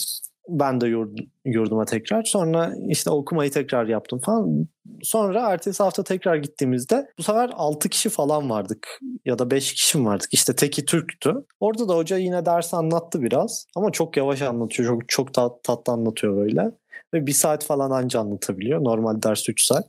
ben 0.49 0.81
de 0.81 0.87
yurd, 0.87 1.19
yurduma 1.45 1.85
tekrar. 1.85 2.23
Sonra 2.25 2.75
işte 2.89 3.11
okumayı 3.11 3.51
tekrar 3.51 3.87
yaptım 3.87 4.21
falan. 4.25 4.69
Sonra 5.03 5.51
ertesi 5.51 5.83
hafta 5.83 6.05
tekrar 6.05 6.37
gittiğimizde 6.37 7.07
bu 7.19 7.23
sefer 7.23 7.51
6 7.55 7.89
kişi 7.89 8.09
falan 8.09 8.51
vardık. 8.51 9.01
Ya 9.25 9.39
da 9.39 9.51
5 9.51 9.75
kişi 9.75 9.99
mi 9.99 10.07
vardık? 10.07 10.29
İşte 10.33 10.57
teki 10.57 10.85
Türk'tü. 10.85 11.35
Orada 11.61 11.89
da 11.89 11.97
hoca 11.97 12.17
yine 12.17 12.47
ders 12.47 12.75
anlattı 12.75 13.23
biraz. 13.23 13.67
Ama 13.77 13.93
çok 13.93 14.17
yavaş 14.17 14.43
anlatıyor. 14.43 14.89
Çok, 14.89 15.09
çok 15.09 15.35
tat, 15.35 15.65
tatlı 15.65 15.93
anlatıyor 15.93 16.37
böyle. 16.37 16.71
Ve 17.15 17.27
bir 17.27 17.33
saat 17.33 17.65
falan 17.65 17.91
anca 17.91 18.21
anlatabiliyor. 18.21 18.85
Normal 18.85 19.23
ders 19.23 19.49
3 19.49 19.65
saat. 19.65 19.85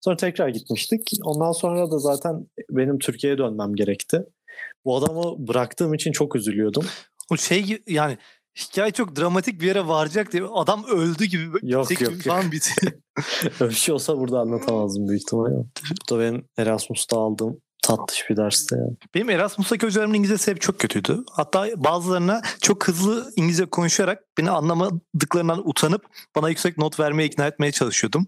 Sonra 0.00 0.16
tekrar 0.16 0.48
gitmiştik. 0.48 1.10
Ondan 1.24 1.52
sonra 1.52 1.90
da 1.90 1.98
zaten 1.98 2.46
benim 2.70 2.98
Türkiye'ye 2.98 3.38
dönmem 3.38 3.74
gerekti. 3.74 4.26
Bu 4.86 4.96
adamı 4.96 5.48
bıraktığım 5.48 5.94
için 5.94 6.12
çok 6.12 6.36
üzülüyordum. 6.36 6.84
O 7.30 7.36
şey 7.36 7.82
yani 7.86 8.18
hikaye 8.58 8.90
çok 8.90 9.16
dramatik 9.16 9.60
bir 9.60 9.66
yere 9.66 9.88
varacak 9.88 10.32
diye 10.32 10.44
adam 10.54 10.84
öldü 10.84 11.24
gibi 11.24 11.44
Yok, 11.62 11.90
yok, 11.90 11.98
gibi 11.98 12.28
yok. 12.28 12.52
bitiyor. 12.52 12.92
Öyle 13.60 13.70
bir 13.70 13.76
şey 13.76 13.94
olsa 13.94 14.18
burada 14.18 14.40
anlatamazdım 14.40 15.08
büyük 15.08 15.22
ihtimalle. 15.22 15.54
Bu 15.54 16.14
da 16.14 16.20
benim 16.20 16.48
Erasmus'ta 16.58 17.18
aldığım 17.18 17.60
tatlış 17.82 18.30
bir 18.30 18.36
dersti 18.36 18.74
yani. 18.74 18.96
Benim 19.14 19.30
Erasmus'taki 19.30 19.86
hocalarımın 19.86 20.14
İngilizcesi 20.14 20.50
hep 20.50 20.60
çok 20.60 20.78
kötüydü. 20.78 21.24
Hatta 21.32 21.66
bazılarına 21.76 22.42
çok 22.62 22.88
hızlı 22.88 23.32
İngilizce 23.36 23.66
konuşarak 23.66 24.22
beni 24.38 24.50
anlamadıklarından 24.50 25.68
utanıp 25.68 26.06
bana 26.36 26.48
yüksek 26.48 26.78
not 26.78 27.00
vermeye 27.00 27.26
ikna 27.26 27.46
etmeye 27.46 27.72
çalışıyordum. 27.72 28.26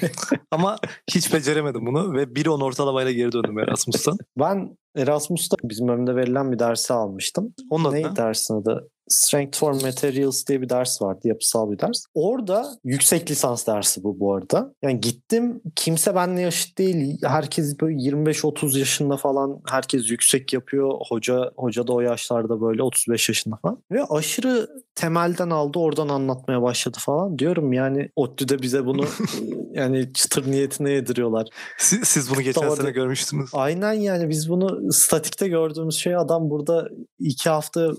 Ama 0.50 0.78
hiç 1.14 1.32
beceremedim 1.32 1.86
bunu 1.86 2.12
ve 2.12 2.22
1.10 2.22 2.64
ortalamayla 2.64 3.12
geri 3.12 3.32
döndüm 3.32 3.58
Erasmus'tan. 3.58 4.18
Ben 4.38 4.76
Erasmus'ta 4.96 5.56
bizim 5.64 5.88
bölümde 5.88 6.16
verilen 6.16 6.52
bir 6.52 6.58
dersi 6.58 6.92
almıştım. 6.92 7.54
Onun 7.70 7.84
adı 7.84 7.94
Neydi 7.94 8.08
ne? 8.08 8.16
dersin 8.16 8.54
adı? 8.54 8.90
Strength 9.10 9.58
for 9.58 9.72
Materials 9.72 10.46
diye 10.46 10.62
bir 10.62 10.68
ders 10.68 11.02
vardı. 11.02 11.20
Yapısal 11.24 11.72
bir 11.72 11.78
ders. 11.78 12.04
Orada 12.14 12.78
yüksek 12.84 13.30
lisans 13.30 13.66
dersi 13.66 14.04
bu 14.04 14.20
bu 14.20 14.34
arada. 14.34 14.74
Yani 14.82 15.00
gittim 15.00 15.60
kimse 15.76 16.14
benimle 16.14 16.40
yaşıt 16.40 16.78
değil. 16.78 17.18
Herkes 17.22 17.80
böyle 17.80 17.96
25-30 17.96 18.78
yaşında 18.78 19.16
falan. 19.16 19.60
Herkes 19.70 20.10
yüksek 20.10 20.52
yapıyor. 20.52 20.94
Hoca 21.08 21.50
hoca 21.56 21.86
da 21.86 21.92
o 21.92 22.00
yaşlarda 22.00 22.60
böyle 22.60 22.82
35 22.82 23.28
yaşında 23.28 23.56
falan. 23.62 23.82
Ve 23.90 24.04
aşırı 24.04 24.68
temelden 24.94 25.50
aldı 25.50 25.78
oradan 25.78 26.08
anlatmaya 26.08 26.62
başladı 26.62 26.98
falan. 27.00 27.38
Diyorum 27.38 27.72
yani 27.72 28.10
ODTÜ'de 28.16 28.62
bize 28.62 28.86
bunu 28.86 29.04
yani 29.72 30.12
çıtır 30.12 30.50
niyetine 30.50 30.90
yediriyorlar. 30.90 31.48
Siz, 31.78 32.00
siz 32.08 32.30
bunu 32.30 32.40
geçen 32.40 32.68
Doğru. 32.68 32.76
sene 32.76 32.90
görmüştünüz. 32.90 33.50
Aynen 33.52 33.92
yani 33.92 34.28
biz 34.28 34.50
bunu 34.50 34.92
statikte 34.92 35.48
gördüğümüz 35.48 35.94
şey 35.94 36.16
adam 36.16 36.50
burada 36.50 36.88
iki 37.18 37.50
hafta 37.50 37.90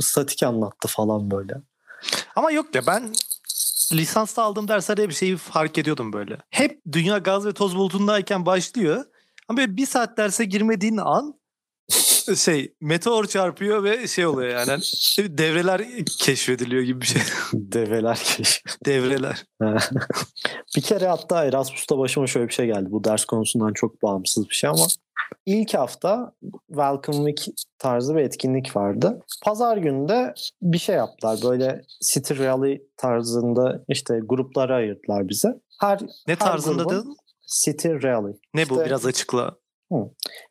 statik 0.00 0.42
anlattı 0.46 0.88
falan 0.88 1.30
böyle. 1.30 1.54
Ama 2.36 2.50
yok 2.50 2.74
ya 2.74 2.86
ben 2.86 3.12
lisansta 3.92 4.42
aldığım 4.42 4.68
derslerde 4.68 5.02
hep 5.02 5.12
şeyi 5.12 5.36
fark 5.36 5.78
ediyordum 5.78 6.12
böyle. 6.12 6.38
Hep 6.50 6.80
dünya 6.92 7.18
gaz 7.18 7.46
ve 7.46 7.52
toz 7.52 7.76
bulutundayken 7.76 8.46
başlıyor. 8.46 9.04
Ama 9.48 9.58
böyle 9.58 9.76
bir 9.76 9.86
saat 9.86 10.18
derse 10.18 10.44
girmediğin 10.44 10.96
an 10.96 11.34
şey 12.34 12.74
meteor 12.80 13.24
çarpıyor 13.26 13.84
ve 13.84 14.08
şey 14.08 14.26
oluyor 14.26 14.50
yani 14.50 14.70
Hani 14.70 14.82
devreler 15.38 15.82
keşfediliyor 16.18 16.82
gibi 16.82 17.00
bir 17.00 17.06
şey. 17.06 17.22
Develer 17.52 18.16
keşif. 18.36 18.62
devreler. 18.86 19.44
bir 20.76 20.82
kere 20.82 21.06
hatta 21.08 21.44
Erasmus'ta 21.44 21.98
başıma 21.98 22.26
şöyle 22.26 22.48
bir 22.48 22.52
şey 22.52 22.66
geldi. 22.66 22.86
Bu 22.90 23.04
ders 23.04 23.24
konusundan 23.24 23.72
çok 23.72 24.02
bağımsız 24.02 24.48
bir 24.48 24.54
şey 24.54 24.70
ama 24.70 24.86
ilk 25.46 25.74
hafta 25.74 26.32
Welcome 26.68 27.32
Week 27.32 27.56
tarzı 27.78 28.14
bir 28.16 28.20
etkinlik 28.20 28.76
vardı. 28.76 29.20
Pazar 29.44 29.76
günü 29.76 30.08
de 30.08 30.34
bir 30.62 30.78
şey 30.78 30.96
yaptılar. 30.96 31.38
Böyle 31.44 31.82
City 32.12 32.34
Rally 32.34 32.82
tarzında 32.96 33.84
işte 33.88 34.20
gruplara 34.24 34.74
ayırdılar 34.76 35.28
bize. 35.28 35.48
Her 35.80 35.98
Ne 36.28 36.36
tarzında 36.36 36.78
da 36.88 36.94
grubun- 36.94 37.16
City 37.64 37.88
Rally. 37.88 38.32
ne 38.54 38.68
bu 38.68 38.74
İşte- 38.74 38.86
biraz 38.86 39.06
açıkla. 39.06 39.56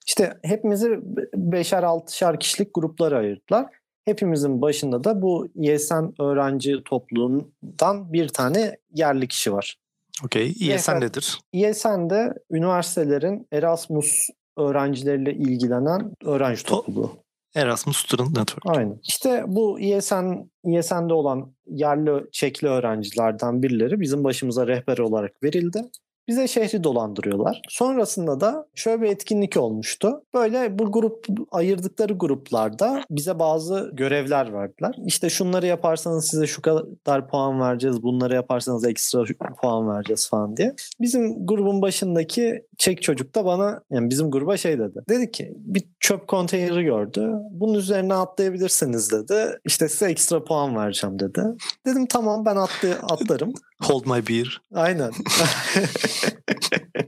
İşte 0.07 0.33
hepimizi 0.43 0.99
beşer 1.35 1.83
altışar 1.83 2.39
kişilik 2.39 2.69
gruplara 2.73 3.17
ayırdılar. 3.17 3.65
Hepimizin 4.05 4.61
başında 4.61 5.03
da 5.03 5.21
bu 5.21 5.47
YSN 5.55 6.13
öğrenci 6.19 6.83
topluluğundan 6.85 8.13
bir 8.13 8.27
tane 8.27 8.77
yerli 8.93 9.27
kişi 9.27 9.53
var. 9.53 9.77
Okey. 10.25 10.55
Evet. 10.69 10.89
nedir? 10.89 11.39
YSN 11.53 12.09
de 12.09 12.33
üniversitelerin 12.51 13.47
Erasmus 13.51 14.29
öğrencileriyle 14.57 15.33
ilgilenen 15.33 16.11
öğrenci 16.25 16.61
To- 16.61 16.67
topluluğu. 16.67 17.11
Erasmus 17.55 17.97
Student 17.97 18.37
Network. 18.37 18.77
Aynen. 18.77 18.99
İşte 19.03 19.43
bu 19.47 19.79
YSN, 19.79 20.49
YSN'de 20.65 21.13
olan 21.13 21.53
yerli 21.67 22.31
çekli 22.31 22.67
öğrencilerden 22.67 23.63
birileri 23.63 23.99
bizim 23.99 24.23
başımıza 24.23 24.67
rehber 24.67 24.97
olarak 24.97 25.43
verildi. 25.43 25.81
Bize 26.27 26.47
şehri 26.47 26.83
dolandırıyorlar. 26.83 27.61
Sonrasında 27.69 28.39
da 28.39 28.67
şöyle 28.75 29.01
bir 29.01 29.07
etkinlik 29.07 29.57
olmuştu. 29.57 30.23
Böyle 30.33 30.79
bu 30.79 30.91
grup 30.91 31.25
ayırdıkları 31.51 32.13
gruplarda 32.13 33.03
bize 33.09 33.39
bazı 33.39 33.91
görevler 33.93 34.53
verdiler. 34.53 34.95
İşte 35.05 35.29
şunları 35.29 35.67
yaparsanız 35.67 36.27
size 36.27 36.47
şu 36.47 36.61
kadar 36.61 37.27
puan 37.29 37.61
vereceğiz. 37.61 38.03
Bunları 38.03 38.33
yaparsanız 38.35 38.85
ekstra 38.85 39.23
puan 39.61 39.89
vereceğiz 39.89 40.29
falan 40.29 40.57
diye. 40.57 40.75
Bizim 41.01 41.45
grubun 41.47 41.81
başındaki 41.81 42.65
Çek 42.77 43.01
çocuk 43.01 43.35
da 43.35 43.45
bana 43.45 43.81
yani 43.91 44.09
bizim 44.09 44.31
gruba 44.31 44.57
şey 44.57 44.79
dedi. 44.79 44.99
Dedi 45.09 45.31
ki 45.31 45.53
bir 45.57 45.83
çöp 45.99 46.27
konteyneri 46.27 46.83
gördü. 46.83 47.31
Bunun 47.51 47.73
üzerine 47.73 48.13
atlayabilirsiniz 48.13 49.11
dedi. 49.11 49.59
İşte 49.65 49.89
size 49.89 50.05
ekstra 50.05 50.43
puan 50.43 50.75
vereceğim 50.75 51.19
dedi. 51.19 51.41
Dedim 51.85 52.05
tamam 52.05 52.45
ben 52.45 52.55
atlı, 52.55 52.93
atlarım. 53.03 53.53
Hold 53.81 54.05
my 54.05 54.27
beer. 54.27 54.61
Aynen. 54.73 55.11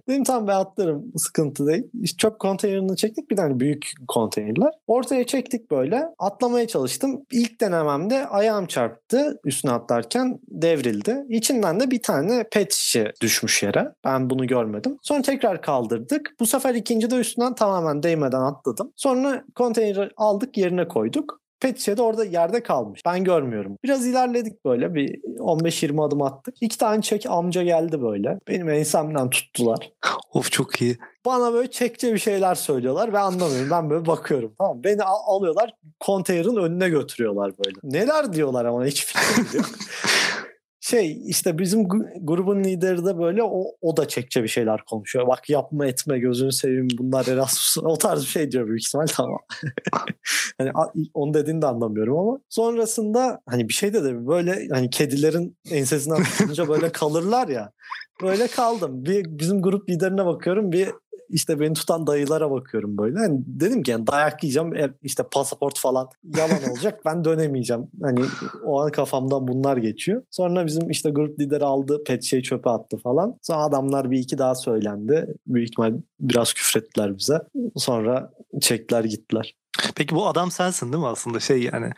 Dedim 0.07 0.23
tamam 0.23 0.47
ben 0.47 0.53
atlarım 0.53 1.11
sıkıntı 1.17 1.67
değil. 1.67 1.83
İşte 2.01 2.17
çöp 2.17 2.39
konteynerini 2.39 2.97
çektik 2.97 3.31
bir 3.31 3.35
tane 3.35 3.59
büyük 3.59 3.91
konteynerler. 4.07 4.71
Ortaya 4.87 5.25
çektik 5.25 5.71
böyle. 5.71 6.05
Atlamaya 6.19 6.67
çalıştım. 6.67 7.21
İlk 7.31 7.61
denememde 7.61 8.27
ayağım 8.27 8.67
çarptı 8.67 9.39
üstüne 9.45 9.71
atlarken 9.71 10.39
devrildi. 10.47 11.25
İçinden 11.29 11.79
de 11.79 11.91
bir 11.91 12.01
tane 12.01 12.43
pet 12.51 12.73
şişe 12.73 13.13
düşmüş 13.21 13.63
yere. 13.63 13.91
Ben 14.05 14.29
bunu 14.29 14.47
görmedim. 14.47 14.97
Sonra 15.01 15.21
tekrar 15.21 15.61
kaldırdık. 15.61 16.35
Bu 16.39 16.45
sefer 16.45 16.75
ikinci 16.75 17.11
de 17.11 17.15
üstünden 17.15 17.55
tamamen 17.55 18.03
değmeden 18.03 18.41
atladım. 18.41 18.91
Sonra 18.95 19.43
konteyneri 19.55 20.09
aldık 20.17 20.57
yerine 20.57 20.87
koyduk. 20.87 21.41
Pet 21.59 21.77
şişe 21.77 21.97
de 21.97 22.01
orada 22.01 22.23
yerde 22.25 22.63
kalmış. 22.63 23.01
Ben 23.05 23.23
görmüyorum. 23.23 23.77
Biraz 23.83 24.05
ilerledik 24.07 24.65
böyle 24.65 24.93
bir 24.93 25.21
15-20 25.39 26.03
adım 26.07 26.21
attık. 26.21 26.55
İki 26.61 26.77
tane 26.77 27.01
çek 27.01 27.25
amca 27.25 27.63
geldi 27.63 28.01
böyle. 28.01 28.39
Benim 28.47 28.69
ensemden 28.69 29.29
tuttular. 29.29 29.91
Of 30.33 30.51
çok 30.51 30.81
iyi. 30.81 30.97
Bana 31.25 31.53
böyle 31.53 31.71
çekçe 31.71 32.13
bir 32.13 32.19
şeyler 32.19 32.55
söylüyorlar 32.55 33.13
ve 33.13 33.19
anlamıyorum. 33.19 33.69
Ben 33.71 33.89
böyle 33.89 34.05
bakıyorum. 34.05 34.53
Tamam 34.57 34.83
Beni 34.83 35.03
al- 35.03 35.35
alıyorlar 35.35 35.73
konteynerin 35.99 36.55
önüne 36.55 36.89
götürüyorlar 36.89 37.51
böyle. 37.65 37.75
Neler 37.83 38.33
diyorlar 38.33 38.65
ama 38.65 38.85
hiç 38.85 39.05
fikrim 39.05 39.47
yok. 39.59 39.65
şey 40.89 41.21
işte 41.25 41.57
bizim 41.57 41.87
grubun 42.21 42.63
lideri 42.63 43.05
de 43.05 43.17
böyle 43.17 43.43
o, 43.43 43.63
o 43.81 43.97
da 43.97 44.07
çekçe 44.07 44.43
bir 44.43 44.47
şeyler 44.47 44.81
konuşuyor. 44.85 45.27
Bak 45.27 45.49
yapma 45.49 45.85
etme 45.87 46.19
gözünü 46.19 46.51
seveyim 46.51 46.87
bunlar 46.97 47.27
Erasmus. 47.27 47.77
O 47.85 47.97
tarz 47.97 48.21
bir 48.21 48.27
şey 48.27 48.51
diyor 48.51 48.67
büyük 48.67 48.85
ihtimal 48.85 49.07
tamam. 49.07 49.39
hani 50.57 50.71
onu 51.13 51.33
dediğini 51.33 51.61
de 51.61 51.65
anlamıyorum 51.67 52.17
ama 52.17 52.39
sonrasında 52.49 53.41
hani 53.45 53.69
bir 53.69 53.73
şey 53.73 53.93
de 53.93 54.03
de 54.03 54.27
böyle 54.27 54.67
hani 54.71 54.89
kedilerin 54.89 55.57
ensesinden 55.71 56.23
tutunca 56.23 56.67
böyle 56.67 56.91
kalırlar 56.91 57.47
ya. 57.47 57.71
Böyle 58.23 58.47
kaldım. 58.47 59.05
Bir 59.05 59.25
bizim 59.39 59.61
grup 59.61 59.89
liderine 59.89 60.25
bakıyorum. 60.25 60.71
Bir 60.71 60.89
işte 61.29 61.59
beni 61.59 61.73
tutan 61.73 62.07
dayılara 62.07 62.51
bakıyorum 62.51 62.97
böyle. 62.97 63.19
Hani 63.19 63.39
dedim 63.45 63.83
ki 63.83 63.91
yani 63.91 64.07
dayak 64.07 64.43
yiyeceğim 64.43 64.75
e, 64.75 64.93
işte 65.03 65.23
pasaport 65.31 65.79
falan 65.79 66.09
yalan 66.37 66.59
olacak 66.71 67.01
ben 67.05 67.25
dönemeyeceğim. 67.25 67.87
Hani 68.01 68.19
o 68.65 68.81
an 68.81 68.91
kafamdan 68.91 69.47
bunlar 69.47 69.77
geçiyor. 69.77 70.23
Sonra 70.31 70.65
bizim 70.65 70.89
işte 70.89 71.09
grup 71.09 71.39
lideri 71.39 71.65
aldı 71.65 72.03
pet 72.03 72.23
şey 72.23 72.41
çöpe 72.41 72.69
attı 72.69 72.97
falan. 72.97 73.37
Sonra 73.41 73.63
adamlar 73.63 74.11
bir 74.11 74.19
iki 74.19 74.37
daha 74.37 74.55
söylendi. 74.55 75.27
Büyük 75.47 75.69
ihtimal 75.69 75.93
biraz 76.19 76.53
küfrettiler 76.53 77.17
bize. 77.17 77.39
Sonra 77.75 78.31
çektiler 78.61 79.03
gittiler. 79.03 79.55
Peki 79.95 80.15
bu 80.15 80.27
adam 80.27 80.51
sensin 80.51 80.93
değil 80.93 81.03
mi 81.03 81.09
aslında 81.09 81.39
şey 81.39 81.63
yani? 81.63 81.91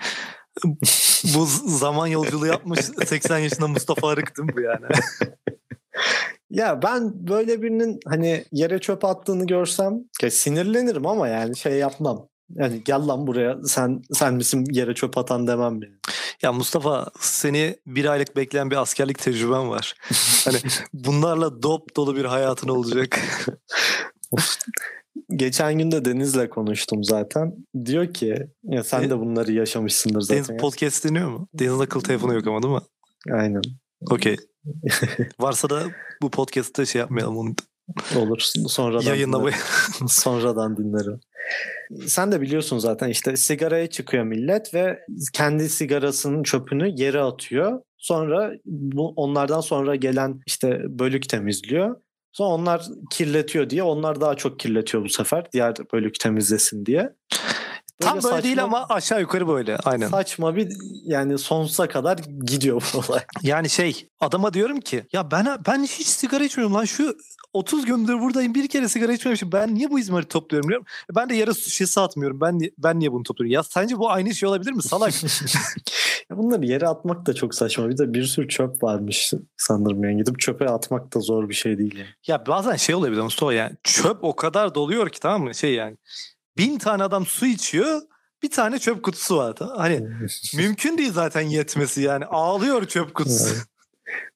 bu 1.36 1.46
zaman 1.66 2.08
yolculuğu 2.08 2.48
yapmış 2.48 2.80
80 3.06 3.38
yaşında 3.38 3.68
Mustafa 3.68 4.10
Arık 4.10 4.38
değil 4.38 4.50
mi 4.50 4.56
bu 4.56 4.62
yani? 4.62 4.86
Ya 6.50 6.82
ben 6.82 7.28
böyle 7.28 7.62
birinin 7.62 8.00
hani 8.06 8.46
yere 8.52 8.80
çöp 8.80 9.06
attığını 9.06 9.48
görsem 9.48 10.00
sinirlenirim 10.30 11.06
ama 11.08 11.28
yani 11.28 11.58
şey 11.58 11.74
yapmam. 11.74 12.28
Yani 12.50 12.82
gel 12.86 13.08
lan 13.08 13.28
buraya 13.28 13.58
sen 13.66 14.02
sen 14.14 14.34
misin 14.34 14.66
yere 14.72 14.94
çöp 14.94 15.18
atan 15.18 15.48
demem 15.48 15.74
yani. 15.74 15.96
Ya 16.42 16.54
Mustafa 16.54 17.10
seni 17.20 17.76
bir 17.88 18.06
aylık 18.06 18.36
bekleyen 18.36 18.72
bir 18.72 18.76
askerlik 18.76 19.20
tecrüben 19.20 19.70
var. 19.70 19.96
Hani 20.46 20.58
bunlarla 20.94 21.64
dop 21.64 21.96
dolu 21.96 22.16
bir 22.16 22.26
hayatın 22.26 22.70
olacak. 22.70 23.20
Geçen 25.36 25.78
gün 25.78 25.92
de 25.92 26.06
Deniz'le 26.06 26.50
konuştum 26.50 27.04
zaten. 27.04 27.56
Diyor 27.86 28.14
ki 28.14 28.48
ya 28.64 28.84
sen 28.84 29.04
E- 29.04 29.10
de 29.10 29.20
bunları 29.20 29.52
yaşamışsındır 29.52 30.22
zaten. 30.22 30.46
Deniz 30.48 30.62
podcast 30.62 31.06
dinliyor 31.06 31.30
mu? 31.30 31.48
Deniz'in 31.54 31.80
akıllı 31.80 32.04
telefonu 32.04 32.34
yok 32.34 32.48
ama 32.48 32.64
değil 32.64 32.74
mi? 32.74 32.82
Aynen. 33.32 33.62
Okey. 34.12 34.36
Varsa 35.40 35.70
da 35.70 35.84
bu 36.22 36.32
podcast'te 36.32 36.86
şey 36.86 37.00
yapmayalım 37.00 37.38
onu 37.38 37.56
Olur. 38.18 38.40
Sonradan 38.68 39.02
yayınlamayı. 39.02 39.56
Sonradan 40.08 40.78
dinlerim. 40.78 41.20
Sen 42.08 42.32
de 42.32 42.42
biliyorsun 42.42 42.78
zaten 42.78 43.10
işte 43.10 43.38
sigaraya 43.38 43.88
çıkıyor 43.88 44.24
millet 44.24 44.74
ve 44.74 45.00
kendi 45.34 45.70
sigarasının 45.70 46.44
çöpünü 46.44 47.02
yere 47.02 47.22
atıyor. 47.22 47.82
Sonra 47.98 48.52
bu 48.66 49.14
onlardan 49.16 49.62
sonra 49.62 49.96
gelen 49.96 50.42
işte 50.46 50.82
bölük 51.00 51.30
temizliyor. 51.30 51.96
Sonra 52.32 52.50
onlar 52.50 52.86
kirletiyor 53.12 53.70
diye 53.70 53.84
onlar 53.84 54.22
daha 54.22 54.36
çok 54.36 54.60
kirletiyor 54.60 55.04
bu 55.04 55.10
sefer. 55.10 55.52
Diğer 55.54 55.76
bölük 55.94 56.20
temizlesin 56.20 56.86
diye. 56.86 57.14
Tam 58.00 58.14
böyle 58.14 58.28
saçma- 58.28 58.44
değil 58.44 58.64
ama 58.64 58.86
aşağı 58.90 59.22
yukarı 59.22 59.48
böyle. 59.48 59.78
Aynen. 59.78 60.08
Saçma 60.08 60.56
bir 60.56 60.74
yani 61.04 61.38
sonsuza 61.38 61.88
kadar 61.88 62.18
gidiyor 62.46 62.84
bu 62.94 62.98
olay. 62.98 63.22
Yani 63.44 63.70
şey 63.70 64.08
adama 64.20 64.54
diyorum 64.54 64.80
ki 64.80 65.04
ya 65.14 65.32
ben 65.32 65.48
ben 65.68 65.84
hiç 65.84 66.08
sigara 66.08 66.44
içmiyorum 66.44 66.76
lan 66.76 66.86
şu 66.86 67.18
30 67.54 67.86
gündür 67.86 68.20
buradayım 68.20 68.54
bir 68.54 68.68
kere 68.68 68.88
sigara 68.88 69.14
içmemişim. 69.14 69.52
Ben 69.52 69.76
niye 69.76 69.90
bu 69.92 70.00
izmariti 70.00 70.30
topluyorum 70.30 70.70
diyorum. 70.70 70.86
Ben 71.16 71.30
de 71.30 71.36
yarı 71.36 71.56
şişesi 71.56 72.00
atmıyorum. 72.00 72.42
Ben 72.42 72.60
ben 72.78 73.00
niye 73.00 73.12
bunu 73.12 73.24
topluyorum? 73.24 73.54
Ya 73.54 73.64
sence 73.64 73.98
bu 73.98 74.12
aynı 74.12 74.36
şey 74.36 74.50
olabilir 74.50 74.72
mi 74.72 74.84
salak? 74.84 75.14
Bunları 76.32 76.66
yere 76.66 76.88
atmak 76.88 77.26
da 77.26 77.34
çok 77.34 77.56
saçma. 77.56 77.90
Bir 77.90 77.98
de 77.98 78.14
bir 78.14 78.24
sürü 78.24 78.48
çöp 78.48 78.84
varmış 78.84 79.34
sanırım 79.58 80.04
yani. 80.04 80.18
Gidip 80.18 80.40
çöpe 80.40 80.66
atmak 80.66 81.16
da 81.16 81.20
zor 81.20 81.50
bir 81.50 81.54
şey 81.54 81.78
değil 81.78 81.98
yani. 81.98 82.10
ya 82.28 82.46
bazen 82.48 82.76
şey 82.76 82.96
oluyor 82.96 83.12
bir 83.12 83.18
de 83.18 83.22
Mustafa 83.22 83.54
yani 83.54 83.72
çöp 83.84 84.24
o 84.24 84.36
kadar 84.36 84.76
doluyor 84.76 85.10
ki 85.10 85.20
tamam 85.20 85.44
mı? 85.44 85.56
Şey 85.56 85.74
yani 85.74 85.98
bin 86.58 86.78
tane 86.78 87.04
adam 87.04 87.26
su 87.26 87.46
içiyor 87.46 88.02
bir 88.44 88.50
tane 88.50 88.80
çöp 88.80 89.04
kutusu 89.04 89.38
var. 89.38 89.56
Hani 89.78 90.08
mümkün 90.56 90.98
değil 90.98 91.12
zaten 91.14 91.42
yetmesi 91.42 92.02
yani. 92.02 92.26
Ağlıyor 92.26 92.86
çöp 92.86 93.14
kutusu. 93.14 93.50
Evet. 93.56 93.66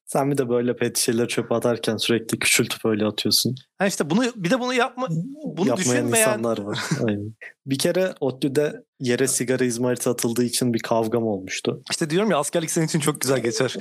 Sen 0.06 0.30
bir 0.30 0.38
de 0.38 0.48
böyle 0.48 0.76
pet 0.76 0.98
şişeleri 0.98 1.28
çöpe 1.28 1.54
atarken 1.54 1.96
sürekli 1.96 2.38
küçültüp 2.38 2.84
öyle 2.84 3.06
atıyorsun. 3.06 3.54
Ha 3.78 3.86
işte 3.86 4.10
bunu 4.10 4.24
bir 4.36 4.50
de 4.50 4.60
bunu 4.60 4.74
yapma 4.74 5.08
bunu 5.10 5.68
Yapmayan 5.68 5.76
düşünmeyen 5.76 6.08
insanlar 6.08 6.58
var. 6.58 6.78
Aynen. 7.06 7.34
Bir 7.66 7.78
kere 7.78 8.14
ODTÜ'de 8.20 8.84
yere 9.00 9.28
sigara 9.28 9.64
izmariti 9.64 10.10
atıldığı 10.10 10.44
için 10.44 10.74
bir 10.74 10.78
kavgam 10.78 11.22
olmuştu. 11.22 11.82
işte 11.90 12.10
diyorum 12.10 12.30
ya 12.30 12.38
askerlik 12.38 12.70
senin 12.70 12.86
için 12.86 13.00
çok 13.00 13.20
güzel 13.20 13.40
geçer. 13.40 13.76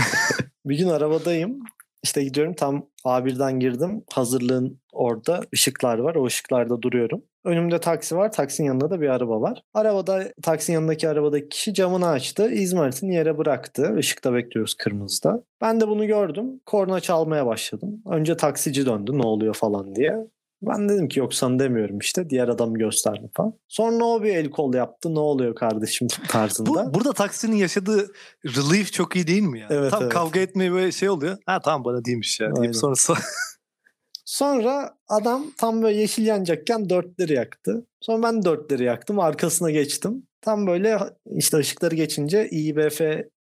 bir 0.66 0.78
gün 0.78 0.88
arabadayım. 0.88 1.60
İşte 2.04 2.24
gidiyorum 2.24 2.54
tam 2.54 2.86
A1'den 3.04 3.60
girdim. 3.60 4.04
Hazırlığın 4.12 4.80
orada 4.92 5.40
ışıklar 5.54 5.98
var. 5.98 6.14
O 6.14 6.26
ışıklarda 6.26 6.82
duruyorum. 6.82 7.22
Önümde 7.44 7.80
taksi 7.80 8.16
var. 8.16 8.32
Taksinin 8.32 8.66
yanında 8.66 8.90
da 8.90 9.00
bir 9.00 9.08
araba 9.08 9.40
var. 9.40 9.62
Arabada 9.74 10.24
taksinin 10.42 10.74
yanındaki 10.74 11.08
arabadaki 11.08 11.48
kişi 11.48 11.74
camını 11.74 12.08
açtı. 12.08 12.50
İzmaritini 12.50 13.14
yere 13.14 13.38
bıraktı. 13.38 13.94
Işıkta 13.98 14.34
bekliyoruz 14.34 14.74
kırmızıda. 14.74 15.42
Ben 15.60 15.80
de 15.80 15.88
bunu 15.88 16.06
gördüm. 16.06 16.60
Korna 16.66 17.00
çalmaya 17.00 17.46
başladım. 17.46 18.02
Önce 18.06 18.36
taksici 18.36 18.86
döndü 18.86 19.18
ne 19.18 19.22
oluyor 19.26 19.54
falan 19.54 19.94
diye. 19.94 20.26
Ben 20.66 20.88
dedim 20.88 21.08
ki 21.08 21.18
yok 21.18 21.34
sana 21.34 21.58
demiyorum 21.58 21.98
işte. 21.98 22.30
Diğer 22.30 22.48
adamı 22.48 22.78
gösterdim 22.78 23.30
falan. 23.34 23.52
Sonra 23.68 24.04
o 24.04 24.22
bir 24.22 24.36
el 24.36 24.50
kol 24.50 24.74
yaptı. 24.74 25.14
Ne 25.14 25.18
oluyor 25.18 25.54
kardeşim 25.54 26.08
tarzında. 26.28 26.70
Bu, 26.70 26.94
burada 26.94 27.12
taksinin 27.12 27.56
yaşadığı 27.56 28.12
relief 28.44 28.92
çok 28.92 29.16
iyi 29.16 29.26
değil 29.26 29.42
mi 29.42 29.60
ya? 29.60 29.66
Evet, 29.70 29.90
Tam 29.90 30.02
evet. 30.02 30.12
kavga 30.12 30.40
etmeye 30.40 30.72
böyle 30.72 30.92
şey 30.92 31.08
oluyor. 31.08 31.38
Ha 31.46 31.60
tamam 31.60 31.84
bana 31.84 32.04
değilmiş 32.04 32.40
ya 32.40 32.56
deyip 32.56 32.76
sonrası. 32.76 33.14
Sonra 34.24 34.94
adam 35.08 35.44
tam 35.58 35.82
böyle 35.82 36.00
yeşil 36.00 36.26
yanacakken 36.26 36.90
dörtleri 36.90 37.32
yaktı. 37.32 37.86
Sonra 38.00 38.22
ben 38.22 38.44
dörtleri 38.44 38.84
yaktım. 38.84 39.18
Arkasına 39.18 39.70
geçtim. 39.70 40.26
Tam 40.40 40.66
böyle 40.66 40.98
işte 41.36 41.56
ışıkları 41.56 41.94
geçince 41.94 42.48
İBF 42.50 43.00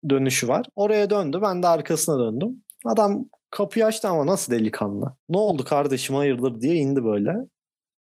dönüşü 0.09 0.47
var. 0.47 0.65
Oraya 0.75 1.09
döndü. 1.09 1.39
Ben 1.41 1.63
de 1.63 1.67
arkasına 1.67 2.19
döndüm. 2.19 2.63
Adam 2.85 3.25
kapıyı 3.55 3.85
açtı 3.85 4.07
ama 4.07 4.25
nasıl 4.25 4.53
delikanlı. 4.53 5.15
Ne 5.29 5.37
oldu 5.37 5.63
kardeşim 5.63 6.15
hayırdır 6.15 6.61
diye 6.61 6.75
indi 6.75 7.03
böyle. 7.05 7.35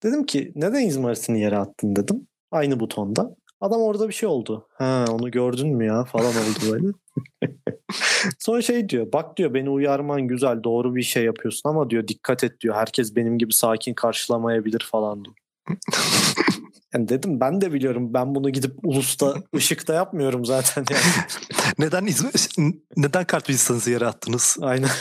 Dedim 0.03 0.25
ki 0.25 0.51
neden 0.55 0.85
izmaritini 0.85 1.41
yere 1.41 1.57
attın 1.57 1.95
dedim. 1.95 2.27
Aynı 2.51 2.79
butonda. 2.79 3.35
Adam 3.61 3.81
orada 3.81 4.07
bir 4.07 4.13
şey 4.13 4.29
oldu. 4.29 4.67
Ha 4.73 5.05
onu 5.11 5.31
gördün 5.31 5.75
mü 5.75 5.85
ya 5.85 6.03
falan 6.03 6.25
oldu 6.25 6.71
böyle. 6.71 6.87
Sonra 8.39 8.61
şey 8.61 8.89
diyor 8.89 9.11
bak 9.13 9.37
diyor 9.37 9.53
beni 9.53 9.69
uyarman 9.69 10.27
güzel 10.27 10.63
doğru 10.63 10.95
bir 10.95 11.01
şey 11.01 11.23
yapıyorsun 11.23 11.69
ama 11.69 11.89
diyor 11.89 12.07
dikkat 12.07 12.43
et 12.43 12.61
diyor 12.61 12.75
herkes 12.75 13.15
benim 13.15 13.37
gibi 13.37 13.53
sakin 13.53 13.93
karşılamayabilir 13.93 14.87
falan 14.91 15.25
diyor. 15.25 15.35
Yani 16.93 17.10
dedim 17.10 17.39
ben 17.39 17.62
de 17.62 17.73
biliyorum 17.73 18.13
ben 18.13 18.36
bunu 18.36 18.49
gidip 18.49 18.71
ulusta 18.84 19.36
ışıkta 19.56 19.93
yapmıyorum 19.93 20.45
zaten 20.45 20.86
yani. 20.91 21.01
neden 21.80 22.06
İzmir, 22.06 22.32
neden 22.97 23.25
kart 23.25 23.49
vizitinizi 23.49 23.91
yere 23.91 24.06
attınız? 24.06 24.58
Aynen. 24.62 24.89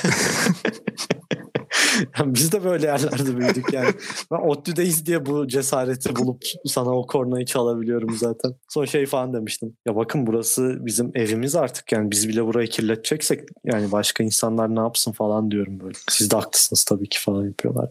Yani 2.19 2.35
biz 2.35 2.53
de 2.53 2.65
böyle 2.65 2.87
yerlerde 2.87 3.37
büyüdük 3.37 3.73
yani. 3.73 3.91
Ben 4.31 4.37
ODTÜ'deyiz 4.37 5.07
diye 5.07 5.27
bu 5.27 5.49
cesareti 5.49 6.17
bulup 6.17 6.43
sana 6.67 6.91
o 6.91 7.07
kornayı 7.07 7.47
çalabiliyorum 7.47 8.17
zaten. 8.17 8.55
Son 8.69 8.85
şey 8.85 9.07
falan 9.07 9.33
demiştim. 9.33 9.77
Ya 9.87 9.97
bakın 9.97 10.27
burası 10.27 10.79
bizim 10.81 11.11
evimiz 11.15 11.55
artık 11.57 11.93
yani 11.93 12.11
biz 12.11 12.29
bile 12.29 12.45
burayı 12.47 12.69
kirleteceksek 12.69 13.41
yani 13.65 13.93
başka 13.93 14.25
insanlar 14.25 14.77
ne 14.77 14.81
yapsın 14.81 15.13
falan 15.13 15.51
diyorum 15.51 15.81
böyle. 15.81 15.99
Siz 16.09 16.31
de 16.31 16.37
haklısınız 16.37 16.85
tabii 16.85 17.09
ki 17.09 17.21
falan 17.21 17.47
yapıyorlar. 17.47 17.89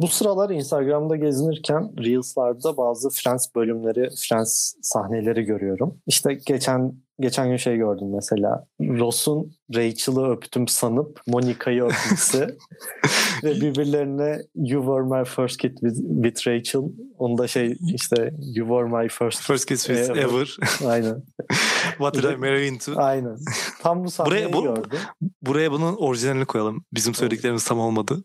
Bu 0.00 0.08
sıralar 0.08 0.50
Instagram'da 0.50 1.16
gezinirken 1.16 1.90
Reels'larda 1.98 2.76
bazı 2.76 3.10
Friends 3.10 3.46
bölümleri, 3.56 4.10
Friends 4.28 4.74
sahneleri 4.82 5.42
görüyorum. 5.42 5.94
İşte 6.06 6.34
geçen 6.46 6.94
geçen 7.20 7.48
gün 7.48 7.56
şey 7.56 7.76
gördüm 7.76 8.08
mesela. 8.14 8.66
Ross'un 8.80 9.52
Rachel'ı 9.74 10.30
öptüm 10.30 10.68
sanıp 10.68 11.20
Monica'yı 11.26 11.82
öpmesi 11.82 12.38
ve 13.44 13.54
birbirlerine 13.60 14.38
You 14.54 14.82
were 14.82 15.18
my 15.20 15.24
first 15.24 15.56
kid 15.60 15.72
with, 15.78 15.96
with 16.24 16.46
Rachel. 16.48 16.82
Onda 17.18 17.46
şey 17.48 17.76
işte 17.94 18.34
You 18.40 18.68
were 18.68 19.02
my 19.02 19.08
first 19.08 19.42
First 19.42 19.66
kiss 19.68 19.86
with 19.86 20.10
Ever. 20.10 20.16
ever. 20.22 20.56
Aynen. 20.86 21.22
What 21.98 22.14
did 22.14 22.24
I 22.24 22.36
marry 22.36 22.68
into? 22.68 22.92
Aynen. 22.96 23.36
Tam 23.82 24.04
bu 24.04 24.10
sahneyi 24.10 24.52
Buraya- 24.52 24.52
bu- 24.52 24.62
gördüm. 24.62 24.98
Buraya 25.42 25.72
bunun 25.72 25.96
orijinalini 25.96 26.44
koyalım. 26.44 26.84
Bizim 26.94 27.14
söylediklerimiz 27.14 27.64
tam 27.64 27.78
olmadı. 27.80 28.24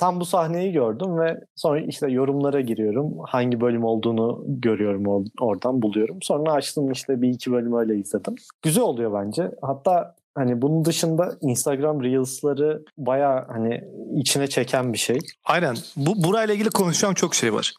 Tam 0.00 0.20
bu 0.20 0.24
sahneyi 0.24 0.72
gördüm 0.72 1.18
ve 1.18 1.40
sonra 1.56 1.80
işte 1.80 2.10
yorumlara 2.10 2.60
giriyorum. 2.60 3.14
Hangi 3.28 3.60
bölüm 3.60 3.84
olduğunu 3.84 4.44
görüyorum 4.46 5.04
or- 5.04 5.30
oradan 5.40 5.82
buluyorum. 5.82 6.18
Sonra 6.22 6.52
açtım 6.52 6.92
işte 6.92 7.22
bir 7.22 7.28
iki 7.28 7.52
bölüm 7.52 7.76
öyle 7.78 7.96
izledim. 7.96 8.34
Güzel 8.62 8.84
oluyor 8.84 9.24
bence. 9.24 9.50
Hatta 9.62 10.14
hani 10.34 10.62
bunun 10.62 10.84
dışında 10.84 11.32
Instagram 11.40 12.02
Reels'ları 12.02 12.82
baya 12.98 13.46
hani 13.48 13.84
içine 14.16 14.46
çeken 14.46 14.92
bir 14.92 14.98
şey. 14.98 15.18
Aynen. 15.44 15.76
Bu 15.96 16.24
burayla 16.24 16.54
ilgili 16.54 16.70
konuşacağım 16.70 17.14
çok 17.14 17.34
şey 17.34 17.54
var. 17.54 17.74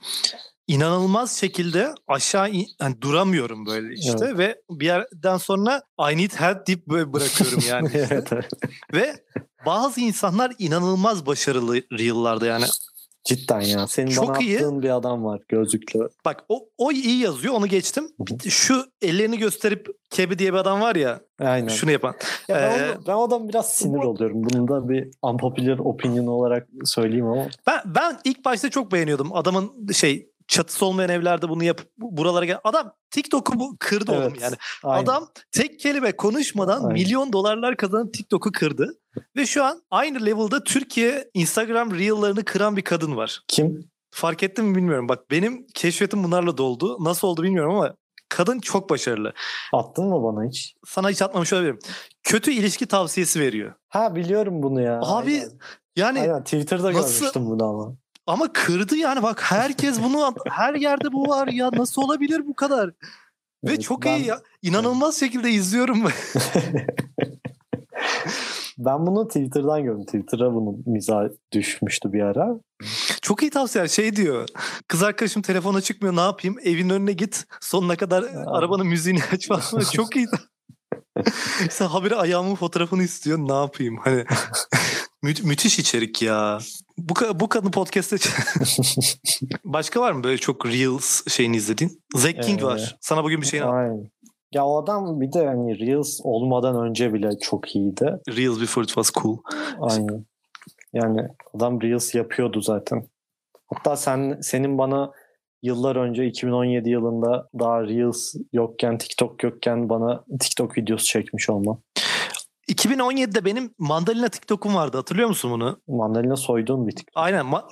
İnanılmaz 0.76 1.38
şekilde 1.38 1.94
aşağı 2.08 2.50
in- 2.50 2.68
hani 2.80 3.02
duramıyorum 3.02 3.66
böyle 3.66 3.94
işte 3.94 4.38
ve 4.38 4.62
bir 4.70 4.86
yerden 4.86 5.38
sonra 5.38 5.82
I 6.12 6.18
need 6.18 6.32
help 6.36 6.68
deyip 6.68 6.88
böyle 6.88 7.14
bırakıyorum 7.14 7.60
yani. 7.70 7.90
evet, 7.94 8.28
evet. 8.34 8.50
ve 8.94 9.16
bazı 9.66 10.02
insanlar 10.02 10.52
inanılmaz 10.60 11.26
başarılı 11.26 11.76
reel'larda 11.76 12.46
yani. 12.46 12.66
Cidden 13.24 13.62
ya. 13.62 13.88
Senin 13.88 14.10
Çok 14.12 14.28
bana 14.30 14.40
iyi. 14.40 14.58
attığın 14.58 14.82
bir 14.82 14.96
adam 14.96 15.24
var 15.26 15.42
gözlüklü. 15.50 16.10
Bak 16.26 16.44
o, 16.50 16.66
o 16.78 16.92
iyi 16.92 17.18
yazıyor 17.20 17.54
onu 17.54 17.68
geçtim. 17.68 18.08
Şu 18.50 18.86
ellerini 19.02 19.38
gösterip 19.38 19.88
Kebi 20.10 20.40
diye 20.40 20.54
bir 20.54 20.58
adam 20.58 20.82
var 20.82 20.96
ya 20.96 21.22
Aynen. 21.40 21.68
şunu 21.68 21.92
yapan. 21.92 22.16
Ya 22.48 22.56
ben, 22.56 22.80
Ee, 22.80 22.92
onu- 22.96 23.08
ben 23.08 23.14
o 23.14 23.24
adam 23.28 23.50
biraz 23.50 23.74
sinir 23.74 24.04
oluyorum. 24.04 24.44
Bunu 24.44 24.68
da 24.68 24.90
bir 24.90 25.08
unpopular 25.22 25.80
opinion 25.80 26.28
olarak 26.28 26.68
söyleyeyim 26.86 27.26
ama. 27.28 27.48
Ben, 27.68 27.80
ben 27.86 28.20
ilk 28.24 28.46
başta 28.46 28.70
çok 28.70 28.92
beğeniyordum. 28.92 29.36
Adamın 29.36 29.88
şey 29.94 30.32
çatısı 30.48 30.86
olmayan 30.86 31.10
evlerde 31.10 31.50
bunu 31.50 31.64
yapıp 31.64 31.88
buralara 31.98 32.46
gel. 32.46 32.58
Adam 32.64 32.94
TikTok'u 33.12 33.60
bu 33.60 33.76
kırdı 33.80 34.12
oğlum 34.12 34.22
Evet, 34.24 34.42
yani. 34.42 34.56
Aynen. 34.84 35.04
Adam 35.04 35.28
tek 35.52 35.80
kelime 35.80 36.12
konuşmadan 36.12 36.82
Aynen. 36.82 36.94
milyon 36.94 37.34
dolarlar 37.34 37.78
kazanan 37.78 38.12
TikTok'u 38.12 38.52
kırdı. 38.52 38.94
Ve 39.36 39.46
şu 39.46 39.64
an 39.64 39.84
aynı 39.92 40.26
level'da 40.26 40.64
Türkiye 40.64 41.30
Instagram 41.34 41.92
Reel'larını 41.92 42.44
kıran 42.46 42.78
bir 42.78 42.82
kadın 42.82 43.16
var. 43.16 43.42
Kim? 43.48 43.92
Fark 44.14 44.44
ettim 44.44 44.66
mi 44.66 44.76
bilmiyorum. 44.76 45.10
Bak 45.10 45.32
benim 45.32 45.68
keşfetim 45.74 46.24
bunlarla 46.24 46.58
doldu. 46.58 46.98
Nasıl 47.04 47.28
oldu 47.28 47.44
bilmiyorum 47.44 47.76
ama 47.76 47.96
kadın 48.30 48.60
çok 48.60 48.90
başarılı. 48.90 49.34
Attın 49.74 50.06
mı 50.06 50.24
bana 50.24 50.48
hiç? 50.50 50.76
Sana 50.88 51.10
hiç 51.10 51.22
atmamış 51.22 51.54
olabilirim. 51.54 51.80
Kötü 52.24 52.52
ilişki 52.52 52.86
tavsiyesi 52.86 53.40
veriyor. 53.40 53.74
Ha 53.90 54.16
biliyorum 54.16 54.64
bunu 54.64 54.82
ya. 54.82 55.00
Abi, 55.04 55.32
Aynen. 55.32 55.50
Yani 55.96 56.20
Aynen 56.22 56.44
Twitter'da 56.44 56.94
nasıl- 56.94 57.16
görmüştüm 57.20 57.46
bunu 57.46 57.64
ama. 57.66 57.96
Ama 58.32 58.54
kırdı 58.54 58.96
yani 58.96 59.24
bak 59.24 59.42
herkes 59.44 60.04
bunu 60.04 60.34
her 60.50 60.74
yerde 60.76 61.14
bu 61.14 61.28
var 61.30 61.48
ya 61.48 61.70
nasıl 61.74 62.02
olabilir 62.02 62.48
bu 62.48 62.54
kadar? 62.54 62.88
Ve 62.88 62.94
Evet, 63.70 63.82
çok 63.82 64.06
ben- 64.06 64.18
iyi 64.18 64.26
ya. 64.26 64.42
İnanılmaz 64.62 65.20
şekilde 65.20 65.50
izliyorum. 65.52 66.04
Ben 68.78 69.06
bunu 69.08 69.28
Twitter'dan 69.28 69.84
gördüm. 69.84 70.06
Twitter'a 70.06 70.54
bunun 70.54 70.84
mizah 70.86 71.24
düşmüştü 71.54 72.14
bir 72.14 72.22
ara. 72.22 72.48
Çok 73.22 73.42
iyi 73.42 73.52
tavsiye. 73.52 73.88
Şey 73.88 74.16
diyor. 74.16 74.48
Kız 74.88 75.04
arkadaşım 75.04 75.42
telefona 75.42 75.82
çıkmıyor. 75.82 76.16
Ne 76.16 76.22
yapayım? 76.22 76.58
Evin 76.64 76.90
önüne 76.90 77.14
git. 77.14 77.46
Sonuna 77.62 77.96
kadar 77.96 78.24
arabanın 78.48 78.88
müziğini 78.88 79.20
aç 79.34 79.48
falan. 79.48 79.84
Çok 79.94 80.16
iyi. 80.16 80.28
Sen 81.70 81.88
haberi 81.88 82.16
ayağımın 82.16 82.56
fotoğrafını 82.56 83.04
istiyor. 83.04 83.38
Ne 83.38 83.54
yapayım? 83.54 83.98
Hani 83.98 84.26
mü- 85.24 85.44
müthiş 85.44 85.80
içerik 85.80 86.22
ya. 86.22 86.60
Bu, 87.10 87.40
bu 87.40 87.50
kadın 87.50 87.72
podcast'te 87.72 88.18
başka 89.64 90.02
var 90.02 90.12
mı 90.12 90.24
böyle 90.24 90.38
çok 90.38 90.66
reels 90.66 91.28
şeyini 91.28 91.58
izlediğin? 91.58 92.02
Zack 92.16 92.44
King 92.44 92.62
Ee, 92.62 92.66
var. 92.66 92.98
Sana 93.02 93.24
bugün 93.24 93.42
bir 93.42 93.46
şey 93.46 93.64
Aynen. 93.64 94.12
Ya 94.54 94.66
o 94.66 94.84
adam 94.84 95.22
bir 95.22 95.34
de 95.34 95.48
hani 95.48 95.80
Reels 95.80 96.20
olmadan 96.24 96.88
önce 96.88 97.14
bile 97.14 97.30
çok 97.42 97.76
iyiydi. 97.76 98.20
Reels 98.30 98.62
before 98.62 98.84
it 98.84 98.90
was 98.90 99.12
cool. 99.12 99.38
Aynen. 99.82 100.26
Yani 100.94 101.22
adam 101.54 101.82
Reels 101.82 102.16
yapıyordu 102.16 102.62
zaten. 102.62 103.08
Hatta 103.68 103.96
sen 103.96 104.38
senin 104.42 104.78
bana 104.78 105.12
yıllar 105.62 105.96
önce 105.96 106.26
2017 106.26 106.90
yılında 106.90 107.50
daha 107.60 107.84
Reels 107.84 108.36
yokken, 108.54 108.98
TikTok 108.98 109.44
yokken 109.44 109.90
bana 109.90 110.24
TikTok 110.40 110.78
videosu 110.78 111.06
çekmiş 111.06 111.50
olma. 111.50 111.78
2017'de 112.72 113.46
benim 113.46 113.74
mandalina 113.78 114.30
TikTok'um 114.30 114.76
vardı. 114.76 114.98
Hatırlıyor 114.98 115.28
musun 115.30 115.52
bunu? 115.52 115.80
Mandalina 115.88 116.36
soyduğun 116.36 116.88
bir 116.88 116.96
TikTok. 116.96 117.24
Aynen. 117.24 117.46
Ma- 117.46 117.66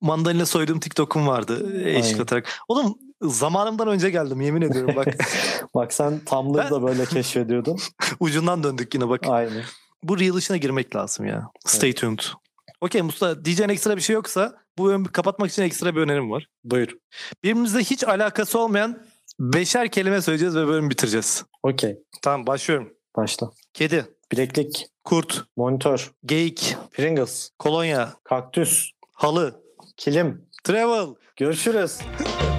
mandalina 0.00 0.46
soyduğum 0.46 0.80
TikTok'um 0.80 1.26
vardı. 1.26 1.80
Eşlik 1.84 2.04
Aynen. 2.12 2.22
atarak. 2.22 2.48
Oğlum 2.68 2.98
zamanımdan 3.22 3.88
önce 3.88 4.10
geldim 4.10 4.40
yemin 4.40 4.62
ediyorum 4.62 4.96
bak. 4.96 5.08
Bak 5.74 5.92
sen 5.92 6.20
Tumblr'da 6.24 6.70
da 6.70 6.82
böyle 6.82 7.04
keşfediyordun. 7.04 7.78
Ucundan 8.20 8.62
döndük 8.62 8.94
yine 8.94 9.08
bak. 9.08 9.20
Aynen. 9.28 9.62
Bu 10.02 10.20
reel 10.20 10.38
işine 10.38 10.58
girmek 10.58 10.96
lazım 10.96 11.26
ya. 11.26 11.50
Stay 11.66 11.92
tuned. 11.92 12.18
Okey 12.80 13.02
Mustafa 13.02 13.44
diyeceğin 13.44 13.70
ekstra 13.70 13.96
bir 13.96 14.02
şey 14.02 14.14
yoksa 14.14 14.52
bu 14.78 14.86
bölümü 14.86 15.08
kapatmak 15.08 15.50
için 15.50 15.62
ekstra 15.62 15.96
bir 15.96 16.00
önerim 16.00 16.30
var. 16.30 16.46
Buyur. 16.64 16.88
Birbirimizle 17.44 17.80
hiç 17.80 18.04
alakası 18.04 18.58
olmayan 18.58 19.02
beşer 19.40 19.88
kelime 19.90 20.22
söyleyeceğiz 20.22 20.56
ve 20.56 20.66
bölümü 20.66 20.90
bitireceğiz. 20.90 21.44
Okey. 21.62 21.98
Tamam 22.22 22.46
başlıyorum. 22.46 22.92
Başla. 23.16 23.50
Kedi, 23.74 24.06
Bileklik, 24.32 24.86
kurt, 25.04 25.44
monitör, 25.56 26.10
geyik, 26.24 26.76
Pringles, 26.92 27.50
kolonya, 27.58 28.12
kaktüs, 28.24 28.90
halı, 29.12 29.62
kilim. 29.96 30.48
travel. 30.64 31.14
Görüşürüz. 31.36 31.98